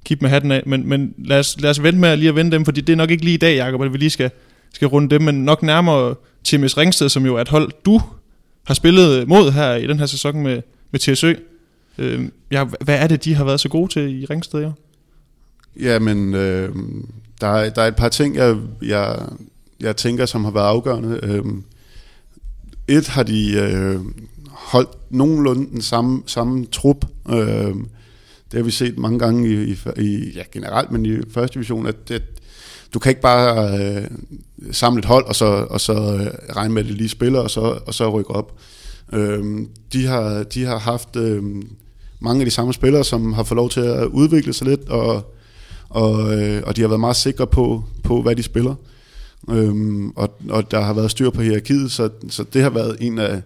[0.05, 0.63] kigge med hatten af.
[0.65, 2.93] Men, men lad, os, lad os vente med at lige at vende dem, fordi det
[2.93, 4.31] er nok ikke lige i dag, Jacob, at vi lige skal,
[4.73, 8.01] skal runde dem, men nok nærmere TMS Ringsted, som jo er et hold, du
[8.63, 10.61] har spillet mod her i den her sæson med,
[10.91, 11.33] med TSØ.
[11.97, 14.77] Øh, ja, hvad er det, de har været så gode til i Ringsted i år?
[15.79, 16.75] Jamen, øh,
[17.41, 19.19] der, er, der er et par ting, jeg, jeg,
[19.79, 21.19] jeg tænker, som har været afgørende.
[21.23, 21.43] Øh,
[22.87, 23.99] et har de øh,
[24.49, 27.05] holdt nogenlunde den samme, samme trup.
[27.29, 27.75] Øh,
[28.51, 31.87] det har vi set mange gange i, i, i ja, generelt, men i første division,
[31.87, 32.23] at, at
[32.93, 34.07] du kan ikke bare øh,
[34.71, 37.51] samle et hold, og så, og så øh, regne med, at det lige spiller, og
[37.51, 38.53] så, og så rykke op.
[39.13, 39.43] Øh,
[39.93, 41.43] de, har, de har haft øh,
[42.19, 45.33] mange af de samme spillere, som har fået lov til at udvikle sig lidt, og,
[45.89, 48.75] og, øh, og de har været meget sikre på, på hvad de spiller.
[49.49, 53.19] Øhm, og, og der har været styr på hierarkiet, så, så det har været en
[53.19, 53.41] af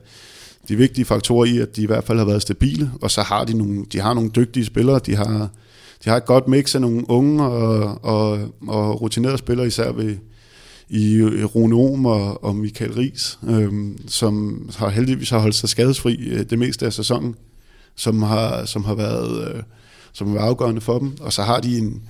[0.67, 3.45] de vigtige faktorer i, at de i hvert fald har været stabile, og så har
[3.45, 5.49] de nogle, de har nogle dygtige spillere, de har,
[6.03, 10.17] de har et godt mix af nogle unge og, og, og rutinerede spillere, især ved,
[10.89, 16.15] i Rune Ohm og, og Michael Ries, øhm, som har heldigvis har holdt sig skadesfri
[16.15, 17.35] øh, det meste af sæsonen,
[17.95, 19.63] som har, som har været øh,
[20.13, 22.01] som har været afgørende for dem, og så har de en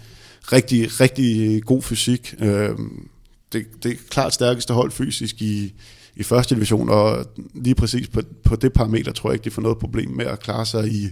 [0.52, 2.36] rigtig, rigtig god fysik.
[2.40, 3.08] Øhm,
[3.54, 5.74] det, det er klart stærkeste hold fysisk i,
[6.16, 9.62] i første division, og lige præcis på, på det parameter tror jeg ikke, de får
[9.62, 11.08] noget problem med at klare sig i,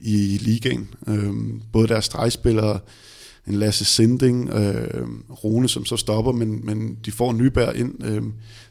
[0.00, 0.88] i ligaen.
[1.08, 1.32] Øh,
[1.72, 2.78] både deres stregspillere,
[3.48, 5.06] en Lasse Sinding, øh,
[5.44, 8.04] Rune, som så stopper, men, men de får Nyberg ind.
[8.04, 8.22] Øh,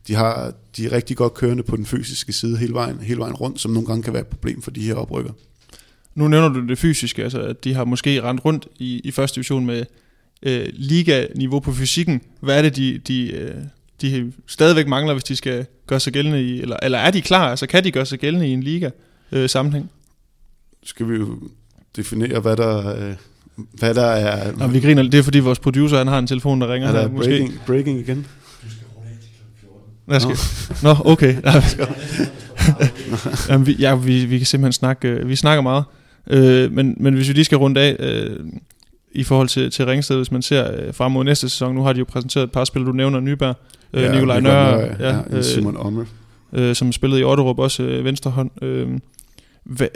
[0.07, 3.35] de, har, de er rigtig godt kørende på den fysiske side hele vejen, hele vejen
[3.35, 5.31] rundt, som nogle gange kan være et problem for de her oprykker.
[6.15, 9.35] Nu nævner du det fysiske, altså at de har måske rendt rundt i, i første
[9.35, 9.85] division med
[10.43, 12.21] øh, liga-niveau på fysikken.
[12.39, 13.55] Hvad er det, de, de, øh,
[14.01, 17.49] de stadigvæk mangler, hvis de skal gøre sig gældende i, eller, eller er de klar,
[17.49, 19.83] altså kan de gøre sig gældende i en liga-sammenhæng?
[19.83, 19.89] Øh,
[20.85, 21.37] skal vi jo
[21.95, 23.13] definere, hvad der, øh,
[23.55, 24.51] hvad der er...
[24.57, 26.87] Nå, vi griner, det er fordi vores producer han har en telefon, der ringer.
[26.87, 27.65] Er der her, breaking, måske.
[27.65, 28.27] breaking igen?
[30.05, 30.37] Hvad skal?
[30.83, 31.35] Nå, okay.
[33.49, 35.83] Jamen, vi, ja, vi, vi kan simpelthen snakke, øh, vi snakker meget.
[36.27, 38.39] Øh, men, men hvis vi lige skal runde af øh,
[39.11, 41.93] i forhold til, til Ringsted, hvis man ser øh, frem mod næste sæson, nu har
[41.93, 43.55] de jo præsenteret et par spil, du nævner, Nyberg,
[43.93, 46.05] øh, ja, Nikolaj Nørre, ja, ja, øh, Simon Omme.
[46.53, 48.63] øh, som spillede i Otterup, også øh, venstre hånd.
[48.63, 48.87] Øh,
[49.65, 49.87] hvad,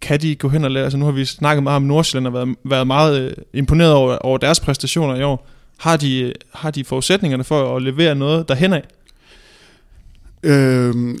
[0.00, 2.32] kan de gå hen og lære, altså nu har vi snakket meget om Nordsjælland og
[2.32, 5.46] været, været meget øh, imponeret over, over deres præstationer i år.
[5.78, 8.82] Har de, øh, har de forudsætningerne for at levere noget derhen af?
[10.42, 11.18] Øhm,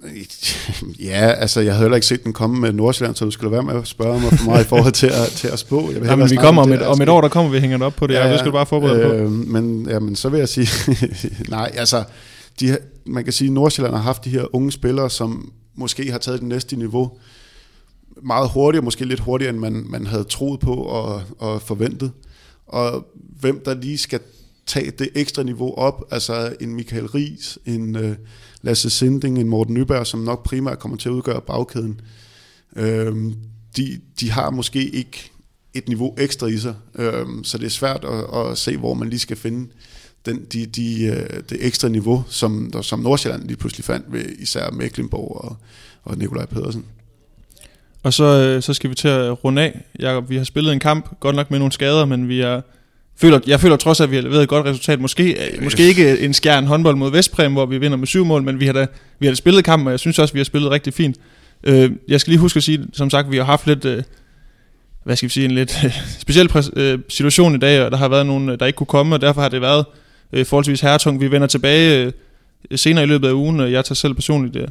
[1.00, 3.62] ja, altså jeg havde heller ikke set den komme med Nordsjælland, så du skulle være
[3.62, 5.90] med at spørge mig for meget i forhold til at, til at spå.
[5.92, 7.86] Jeg vil Ja, men vi kommer om et, om et år, der kommer vi hænger
[7.86, 8.32] op på det, ja, ja.
[8.32, 9.28] det skal du bare forberede øh, på.
[9.30, 10.68] Men, jamen, så vil jeg sige,
[11.48, 12.04] nej, altså,
[12.60, 16.18] de, man kan sige, at Nordsjælland har haft de her unge spillere, som måske har
[16.18, 17.10] taget det næste niveau
[18.22, 22.12] meget hurtigere, måske lidt hurtigere, end man, man havde troet på og, og forventet.
[22.66, 23.06] Og
[23.40, 24.20] hvem der lige skal
[24.66, 28.12] tage det ekstra niveau op, altså en Michael Ries, en uh,
[28.62, 32.00] Lasse Sinding, en Morten Nyberg, som nok primært kommer til at udgøre bagkæden.
[32.76, 33.32] øh,
[33.76, 35.30] de, de har måske ikke
[35.74, 39.08] et niveau ekstra i sig, øh, så det er svært at, at se, hvor man
[39.08, 39.68] lige skal finde
[40.26, 44.24] den, de, de, øh, det ekstra niveau, som, der, som Nordsjælland lige pludselig fandt ved
[44.38, 45.56] især Mecklenburg og,
[46.02, 46.84] og Nikolaj Pedersen.
[48.02, 49.80] Og så, øh, så skal vi til at runde af.
[49.98, 52.62] Jakob, vi har spillet en kamp, godt nok med nogle skader, men vi har,
[53.16, 55.00] føler, jeg føler trods, at vi har leveret et godt resultat.
[55.00, 58.42] Måske, øh, måske ikke en skærn håndbold mod Vestpræm, hvor vi vinder med syv mål,
[58.42, 58.86] men vi har da,
[59.18, 61.16] vi har da spillet kampen, og jeg synes også, vi har spillet rigtig fint.
[61.64, 63.84] Øh, jeg skal lige huske at sige, som sagt, vi har haft lidt...
[63.84, 64.02] Øh,
[65.04, 68.08] hvad skal vi sige, en lidt øh, speciel øh, situation i dag, og der har
[68.08, 69.84] været nogen, der ikke kunne komme, og derfor har det været
[70.32, 71.20] øh, forholdsvis herretung.
[71.20, 72.12] Vi vender tilbage
[72.70, 74.68] øh, senere i løbet af ugen, og jeg tager selv personligt øh,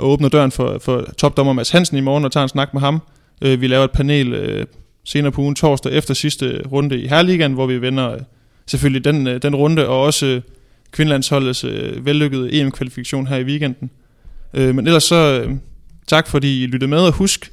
[0.00, 2.80] og åbner døren for, for topdommer Mads Hansen i morgen og tager en snak med
[2.80, 3.02] ham.
[3.42, 4.66] Øh, vi laver et panel øh,
[5.04, 8.20] senere på ugen torsdag efter sidste runde i Herligan, hvor vi vender øh,
[8.66, 10.42] selvfølgelig den, øh, den runde, og også øh,
[10.92, 13.90] kvindelandsholdets øh, vellykkede EM-kvalifikation her i weekenden.
[14.54, 15.54] Øh, men ellers så øh,
[16.06, 17.52] tak fordi I lyttede med, og husk,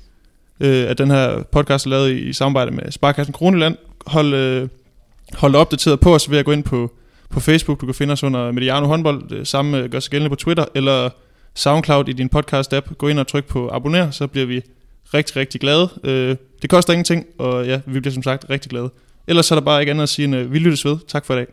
[0.59, 3.75] øh, at den her podcast er lavet i, i samarbejde med Sparkassen Kroneland.
[4.07, 4.67] Hold, øh,
[5.33, 6.91] hold opdateret på os ved at gå ind på,
[7.29, 7.81] på Facebook.
[7.81, 9.29] Du kan finde os under Mediano Håndbold.
[9.29, 11.09] Det samme øh, gør sig gældende på Twitter, eller
[11.57, 12.93] SoundCloud i din podcast-app.
[12.97, 14.61] Gå ind og tryk på abonner, så bliver vi
[15.13, 15.89] rigtig, rigtig glade.
[16.03, 18.89] Øh, det koster ingenting, og ja, vi bliver som sagt rigtig glade.
[19.27, 20.97] Ellers så er der bare ikke andet at sige end, øh, vi lyttes ved.
[21.07, 21.47] Tak for i dag.